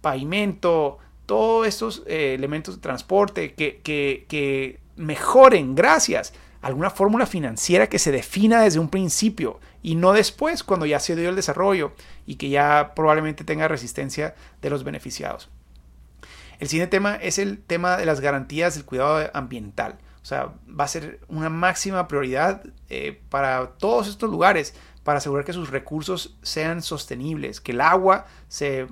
pavimento, 0.00 0.98
todos 1.26 1.66
estos 1.66 2.02
eh, 2.06 2.34
elementos 2.34 2.76
de 2.76 2.80
transporte 2.80 3.54
que, 3.54 3.80
que, 3.82 4.80
mejoren 4.96 5.74
gracias 5.74 6.32
a 6.62 6.68
alguna 6.68 6.88
fórmula 6.88 7.26
financiera 7.26 7.86
que 7.88 7.98
se 7.98 8.12
defina 8.12 8.62
desde 8.62 8.78
un 8.78 8.88
principio 8.88 9.60
y 9.82 9.94
no 9.94 10.14
después 10.14 10.64
cuando 10.64 10.86
ya 10.86 11.00
se 11.00 11.14
dio 11.14 11.28
el 11.28 11.36
desarrollo 11.36 11.92
y 12.26 12.36
que 12.36 12.48
ya 12.48 12.92
probablemente 12.94 13.44
tenga 13.44 13.68
resistencia 13.68 14.34
de 14.62 14.70
los 14.70 14.84
beneficiados. 14.84 15.50
El 16.58 16.68
siguiente 16.68 16.96
tema 16.96 17.16
es 17.16 17.38
el 17.38 17.58
tema 17.58 17.98
de 17.98 18.06
las 18.06 18.20
garantías 18.20 18.74
del 18.74 18.86
cuidado 18.86 19.30
ambiental. 19.34 19.98
O 20.26 20.28
sea, 20.28 20.54
va 20.68 20.82
a 20.82 20.88
ser 20.88 21.20
una 21.28 21.48
máxima 21.50 22.08
prioridad 22.08 22.64
eh, 22.88 23.20
para 23.28 23.74
todos 23.78 24.08
estos 24.08 24.28
lugares 24.28 24.74
para 25.04 25.18
asegurar 25.18 25.44
que 25.44 25.52
sus 25.52 25.70
recursos 25.70 26.36
sean 26.42 26.82
sostenibles, 26.82 27.60
que 27.60 27.70
el 27.70 27.80
agua 27.80 28.26
se, 28.48 28.88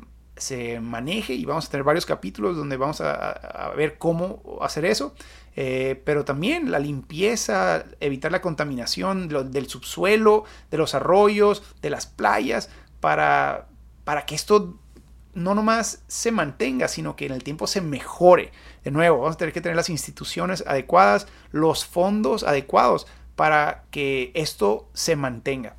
maneje 0.80 1.34
y 1.34 1.44
vamos 1.44 1.66
a 1.66 1.70
tener 1.72 1.82
varios 1.82 2.06
capítulos 2.06 2.56
donde 2.56 2.76
vamos 2.76 3.00
a, 3.00 3.72
ver 3.76 3.98
cómo 3.98 4.60
hacer 4.62 4.84
eso, 4.84 5.12
eh, 5.56 6.00
pero 6.04 6.24
también 6.24 6.70
la 6.70 6.78
limpieza, 6.78 7.84
evitar 7.98 8.30
la 8.30 8.40
contaminación 8.40 9.26
del 9.26 9.66
subsuelo, 9.66 10.44
de 10.70 10.78
los 10.78 10.94
arroyos, 10.94 11.64
de 11.82 11.90
las 11.90 12.06
playas, 12.06 12.70
para, 13.00 13.66
para 14.04 14.24
que 14.24 14.36
esto 14.36 14.78
no 15.34 15.54
nomás 15.54 16.02
se 16.06 16.32
mantenga, 16.32 16.88
sino 16.88 17.16
que 17.16 17.26
en 17.26 17.32
el 17.32 17.44
tiempo 17.44 17.66
se 17.66 17.80
mejore. 17.80 18.52
De 18.84 18.90
nuevo, 18.90 19.18
vamos 19.18 19.36
a 19.36 19.38
tener 19.38 19.52
que 19.54 19.60
tener 19.60 19.76
las 19.76 19.90
instituciones 19.90 20.64
adecuadas, 20.66 21.26
los 21.50 21.84
fondos 21.84 22.42
adecuados 22.42 23.06
para 23.36 23.84
que 23.90 24.30
esto 24.34 24.88
se 24.92 25.16
mantenga. 25.16 25.76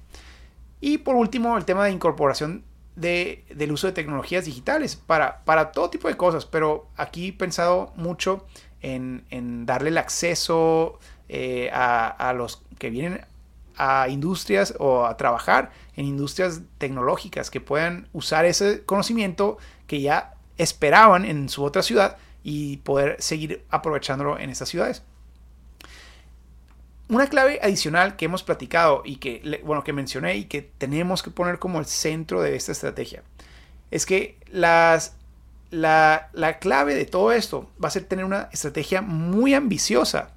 Y 0.82 1.00
por 1.00 1.15
último, 1.15 1.58
el 1.58 1.65
tema 1.65 1.86
de 1.86 1.91
incorporación 1.91 2.63
del 2.96 3.72
uso 3.72 3.88
de 3.88 3.94
tecnologías 3.94 4.46
digitales 4.46 4.96
para, 4.96 5.44
para 5.44 5.72
todo 5.72 5.89
tipo 5.89 6.08
de 6.08 6.15
cosas, 6.15 6.46
pero 6.46 6.88
aquí 6.96 7.30
he 7.30 7.34
pensado 7.34 7.91
mucho 7.96 8.46
en, 8.82 9.65
darle 9.65 9.89
el 9.89 9.98
acceso 9.98 11.00
eh, 11.28 11.70
a, 11.74 12.34
los 12.38 12.62
que 12.78 12.89
vienen 12.89 13.26
a 13.78 14.08
industrias 14.10 14.74
o 14.80 15.06
a 15.06 15.18
trabajar 15.18 15.72
en 15.96 16.06
industrias 16.06 16.62
tecnológicas 16.78 17.50
que 17.50 17.62
puedan 17.62 18.08
usar 18.14 18.46
ese 18.46 18.84
conocimiento 18.84 19.58
que 19.88 20.02
ya 20.02 20.34
esperaban 20.58 21.26
en 21.26 21.50
su 21.50 21.64
otra 21.64 21.84
ciudad 21.84 22.18
y 22.44 22.78
poder 22.78 23.16
seguir 23.20 23.64
aprovechándolo 23.70 24.40
en 24.40 24.50
estas 24.50 24.70
ciudades. 24.70 25.04
Una 27.08 27.28
clave 27.28 27.60
adicional 27.62 28.16
que 28.16 28.26
hemos 28.26 28.44
platicado 28.44 29.04
y 29.06 29.18
que, 29.18 29.62
bueno, 29.64 29.84
que 29.84 29.94
mencioné 29.94 30.38
y 30.38 30.46
que 30.46 30.62
tenemos 30.62 31.22
que 31.22 31.30
poner 31.30 31.60
como 31.60 31.80
el 31.80 31.86
centro 31.86 32.42
de 32.42 32.56
esta 32.56 32.72
estrategia 32.72 33.24
es 33.92 34.06
que 34.06 34.38
las, 34.52 35.16
la, 35.70 36.30
la 36.34 36.58
clave 36.58 36.96
de 36.96 37.06
todo 37.06 37.32
esto 37.32 37.70
va 37.84 37.90
a 37.90 37.92
ser 37.92 38.06
tener 38.06 38.26
una 38.26 38.50
estrategia 38.52 39.02
muy 39.02 39.54
ambiciosa, 39.54 40.32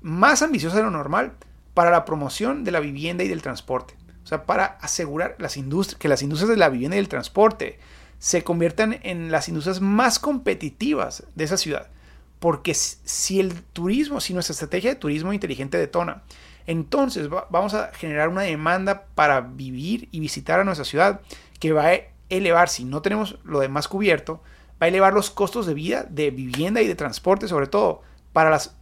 más 0.00 0.40
ambiciosa 0.40 0.78
de 0.78 0.84
lo 0.84 0.90
normal, 0.90 1.34
para 1.76 1.90
la 1.90 2.06
promoción 2.06 2.64
de 2.64 2.70
la 2.70 2.80
vivienda 2.80 3.22
y 3.22 3.28
del 3.28 3.42
transporte. 3.42 3.92
O 4.24 4.26
sea, 4.26 4.46
para 4.46 4.64
asegurar 4.80 5.36
las 5.38 5.58
que 5.98 6.08
las 6.08 6.22
industrias 6.22 6.48
de 6.48 6.56
la 6.56 6.70
vivienda 6.70 6.96
y 6.96 7.00
del 7.00 7.10
transporte 7.10 7.78
se 8.18 8.42
conviertan 8.42 8.98
en 9.02 9.30
las 9.30 9.50
industrias 9.50 9.82
más 9.82 10.18
competitivas 10.18 11.24
de 11.34 11.44
esa 11.44 11.58
ciudad. 11.58 11.90
Porque 12.38 12.72
si 12.72 13.40
el 13.40 13.62
turismo, 13.62 14.22
si 14.22 14.32
nuestra 14.32 14.54
estrategia 14.54 14.88
de 14.88 14.96
turismo 14.96 15.34
inteligente 15.34 15.76
detona, 15.76 16.22
entonces 16.66 17.28
vamos 17.28 17.74
a 17.74 17.92
generar 17.92 18.30
una 18.30 18.40
demanda 18.40 19.04
para 19.14 19.42
vivir 19.42 20.08
y 20.12 20.20
visitar 20.20 20.58
a 20.58 20.64
nuestra 20.64 20.86
ciudad 20.86 21.20
que 21.60 21.72
va 21.72 21.88
a 21.88 22.00
elevar, 22.30 22.70
si 22.70 22.86
no 22.86 23.02
tenemos 23.02 23.38
lo 23.44 23.60
demás 23.60 23.86
cubierto, 23.86 24.40
va 24.80 24.86
a 24.86 24.88
elevar 24.88 25.12
los 25.12 25.28
costos 25.28 25.66
de 25.66 25.74
vida, 25.74 26.06
de 26.08 26.30
vivienda 26.30 26.80
y 26.80 26.86
de 26.86 26.94
transporte, 26.94 27.48
sobre 27.48 27.66
todo 27.66 28.00
para 28.32 28.48
las, 28.48 28.74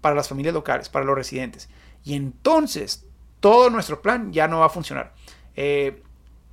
para 0.00 0.14
las 0.14 0.28
familias 0.28 0.54
locales, 0.54 0.88
para 0.88 1.04
los 1.04 1.16
residentes. 1.16 1.68
Y 2.08 2.14
entonces 2.14 3.04
todo 3.38 3.68
nuestro 3.68 4.00
plan 4.00 4.32
ya 4.32 4.48
no 4.48 4.60
va 4.60 4.66
a 4.66 4.70
funcionar. 4.70 5.12
Eh, 5.56 6.02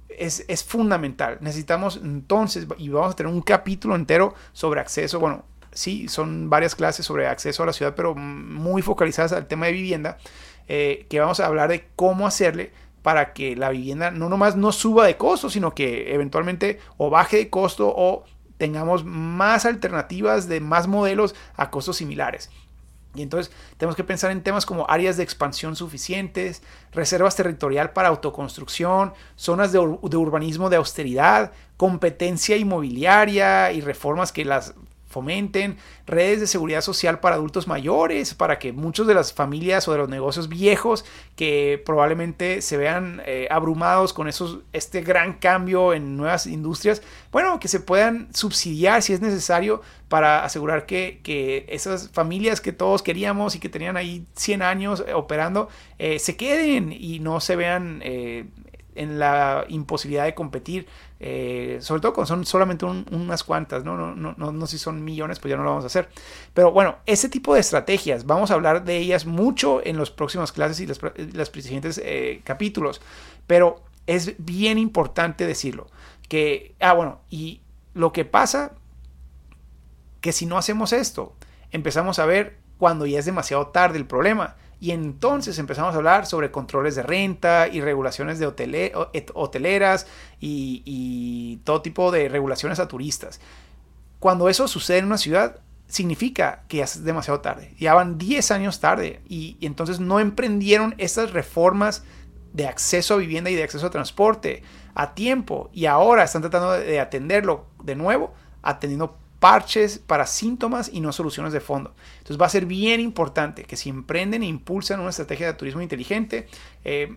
es, 0.10 0.44
es, 0.50 0.66
fundamental. 0.66 1.38
Necesitamos 1.40 1.96
entonces, 2.04 2.68
y 2.78 2.90
vamos 2.90 3.14
a 3.14 3.16
tener 3.16 3.32
un 3.32 3.42
capítulo 3.42 3.96
entero 3.96 4.34
sobre 4.52 4.82
acceso, 4.82 5.18
bueno, 5.18 5.46
sí, 5.72 6.10
son 6.10 6.50
varias 6.50 6.76
clases 6.76 7.06
sobre 7.06 7.28
acceso 7.28 7.64
a 7.64 7.68
la 7.68 7.72
ciudad, 7.72 7.96
pero 7.96 8.16
muy 8.16 8.82
focalizadas 8.82 9.32
al 9.32 9.48
tema 9.48 9.68
de 9.68 9.72
vivienda, 9.72 10.18
eh, 10.68 11.06
que 11.10 11.22
vamos 11.22 11.40
a 11.40 11.46
hablar 11.46 11.70
de 11.70 11.88
cómo 11.96 12.28
hacerle 12.28 12.74
para 13.02 13.32
que 13.32 13.56
la 13.56 13.70
vivienda 13.70 14.12
no 14.12 14.28
nomás 14.28 14.58
no 14.58 14.74
suba 14.74 15.06
de 15.06 15.16
costo, 15.16 15.50
sino 15.50 15.74
que 15.74 16.14
eventualmente 16.14 16.80
o 16.98 17.10
baje 17.10 17.38
de 17.38 17.50
costo 17.50 17.94
o 17.96 18.26
tengamos 18.58 19.06
más 19.06 19.66
alternativas 19.66 20.50
de 20.50 20.60
más 20.60 20.88
modelos 20.88 21.34
a 21.56 21.70
costos 21.70 21.96
similares. 21.96 22.50
Y 23.16 23.22
entonces 23.22 23.54
tenemos 23.78 23.96
que 23.96 24.04
pensar 24.04 24.32
en 24.32 24.44
temas 24.44 24.66
como 24.66 24.90
áreas 24.90 25.18
de 25.18 25.24
expansión 25.24 25.76
suficientes, 25.76 26.62
reservas 26.92 27.36
territorial 27.36 27.92
para 27.92 28.10
autoconstrucción, 28.10 29.14
zonas 29.36 29.72
de, 29.72 29.80
de, 29.80 30.18
urbanismo 30.18 30.70
de 30.70 30.78
austeridad, 30.78 31.52
competencia 31.78 32.58
inmobiliaria 32.58 33.72
y 33.72 33.82
reformas 33.82 34.32
que 34.32 34.46
las 34.46 34.74
fomenten 35.16 35.78
redes 36.06 36.42
de 36.42 36.48
seguridad 36.48 36.82
social 36.82 37.22
para 37.22 37.36
adultos 37.36 37.68
mayores, 37.68 38.34
para 38.34 38.60
que 38.60 38.74
muchos 38.74 39.08
de 39.08 39.14
las 39.14 39.32
familias 39.32 39.88
o 39.88 39.94
de 39.94 40.00
los 40.00 40.10
negocios 40.10 40.50
viejos 40.50 41.06
que 41.38 41.82
probablemente 41.86 42.62
se 42.62 42.76
vean 42.76 43.22
eh, 43.26 43.48
abrumados 43.50 44.12
con 44.12 44.28
esos, 44.28 44.60
este 44.74 45.00
gran 45.00 45.36
cambio 45.36 45.94
en 45.94 46.18
nuevas 46.18 46.48
industrias, 46.48 47.02
bueno, 47.32 47.62
que 47.62 47.70
se 47.70 47.80
puedan 47.80 48.28
subsidiar 48.34 49.02
si 49.02 49.14
es 49.14 49.22
necesario 49.22 49.82
para 50.10 50.44
asegurar 50.44 50.86
que, 50.86 51.22
que 51.24 51.66
esas 51.70 52.10
familias 52.10 52.60
que 52.60 52.74
todos 52.74 53.02
queríamos 53.02 53.56
y 53.56 53.60
que 53.60 53.70
tenían 53.70 53.96
ahí 53.96 54.26
100 54.36 54.62
años 54.64 55.06
operando, 55.14 55.70
eh, 55.98 56.20
se 56.20 56.36
queden 56.36 56.92
y 56.92 57.20
no 57.20 57.40
se 57.40 57.56
vean 57.56 58.02
eh, 58.04 58.48
en 58.96 59.20
la 59.20 59.66
imposibilidad 59.70 60.26
de 60.26 60.34
competir, 60.34 60.88
eh, 61.28 61.80
sobre 61.82 62.02
todo 62.02 62.14
cuando 62.14 62.28
son 62.28 62.46
solamente 62.46 62.86
unas 62.86 63.44
cuantas, 63.44 63.84
¿no? 63.84 63.98
No, 63.98 64.36
no, 64.38 64.52
no, 64.52 64.68
si 64.68 64.78
son 64.78 65.04
millones, 65.04 65.40
pues 65.40 65.50
ya 65.50 65.58
no 65.58 65.64
lo 65.64 65.72
vamos 65.72 65.84
a 65.84 65.88
hacer. 65.88 66.08
Pero 66.54 66.72
bueno, 66.72 66.98
ese 67.08 67.30
tipo 67.30 67.56
de 67.56 67.62
estrategias, 67.62 68.28
vamos 68.28 68.52
a 68.52 68.54
hablar 68.54 68.86
de 68.86 68.98
ellas 68.98 69.26
mucho 69.26 69.84
en 69.84 69.98
las 69.98 70.12
próximas 70.12 70.52
clases 70.52 70.80
y 70.82 70.86
los 70.86 71.48
siguientes 71.50 72.00
eh, 72.04 72.42
capítulos, 72.44 73.02
pero 73.48 73.82
es 74.06 74.36
bien 74.38 74.78
importante 74.78 75.48
decirlo, 75.48 75.88
que, 76.30 76.76
ah, 76.80 76.94
bueno, 76.94 77.22
y 77.32 77.62
lo 77.96 78.14
que 78.14 78.24
pasa, 78.24 78.74
que 80.22 80.32
si 80.32 80.46
no 80.46 80.60
hacemos 80.60 80.94
esto, 80.94 81.34
empezamos 81.72 82.20
a 82.20 82.28
ver 82.28 82.60
cuando 82.78 83.08
ya 83.08 83.18
es 83.18 83.26
demasiado 83.26 83.70
tarde 83.70 83.98
el 83.98 84.06
problema 84.06 84.58
y 84.80 84.92
entonces 84.92 85.58
empezamos 85.60 85.94
a 85.94 85.98
hablar 85.98 86.26
sobre 86.26 86.52
controles 86.52 86.96
de 86.96 87.04
renta 87.04 87.68
y 87.68 87.82
regulaciones 87.82 88.40
de 88.40 88.48
hoteleras 89.34 90.08
y, 90.40 91.60
todo 91.64 91.82
tipo 91.82 92.12
de 92.12 92.30
regulaciones 92.30 92.80
a 92.80 92.88
turistas. 92.88 93.40
Cuando 94.20 94.50
eso 94.50 94.68
sucede 94.68 95.00
en 95.00 95.06
una 95.06 95.18
ciudad, 95.18 95.60
significa 95.88 96.64
que 96.68 96.78
ya 96.78 96.84
es 96.84 97.04
demasiado 97.04 97.42
tarde. 97.42 97.74
Ya 97.80 97.94
van 97.94 98.18
10 98.18 98.52
años 98.52 98.80
tarde 98.80 99.22
y, 99.28 99.58
y 99.60 99.66
entonces 99.66 100.00
no 100.00 100.20
emprendieron 100.20 100.96
estas 100.98 101.32
reformas 101.32 102.04
de 102.54 102.68
acceso 102.68 103.16
a 103.16 103.18
vivienda 103.18 103.50
y 103.50 103.56
de 103.56 103.64
acceso 103.64 103.88
a 103.88 103.90
transporte 103.90 104.64
a 104.94 105.14
tiempo 105.14 105.70
y 105.74 105.86
ahora 105.88 106.24
están 106.24 106.42
tratando 106.42 106.72
de 106.72 107.00
atenderlo 107.00 107.66
de 107.84 107.96
nuevo, 107.96 108.34
atendiendo 108.64 109.18
parches 109.40 110.00
para 110.00 110.28
síntomas 110.28 110.90
y 110.92 111.02
no 111.02 111.12
soluciones 111.12 111.54
de 111.54 111.60
fondo. 111.60 111.94
Entonces 112.18 112.42
va 112.42 112.46
a 112.46 112.50
ser 112.50 112.66
bien 112.66 113.00
importante 113.00 113.64
que 113.64 113.76
si 113.76 113.90
emprenden 113.90 114.44
e 114.44 114.48
impulsan 114.48 115.00
una 115.00 115.10
estrategia 115.10 115.48
de 115.48 115.54
turismo 115.54 115.82
inteligente, 115.82 116.48
eh, 116.84 117.16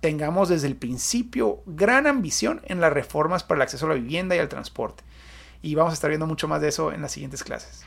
tengamos 0.00 0.48
desde 0.48 0.66
el 0.66 0.76
principio 0.76 1.62
gran 1.66 2.06
ambición 2.06 2.60
en 2.64 2.80
las 2.80 2.92
reformas 2.92 3.44
para 3.44 3.58
el 3.58 3.62
acceso 3.62 3.86
a 3.86 3.90
la 3.90 3.94
vivienda 3.94 4.36
y 4.36 4.38
al 4.38 4.48
transporte. 4.48 5.04
Y 5.62 5.74
vamos 5.74 5.92
a 5.92 5.94
estar 5.94 6.08
viendo 6.08 6.26
mucho 6.26 6.48
más 6.48 6.60
de 6.60 6.68
eso 6.68 6.92
en 6.92 7.02
las 7.02 7.12
siguientes 7.12 7.42
clases. 7.42 7.84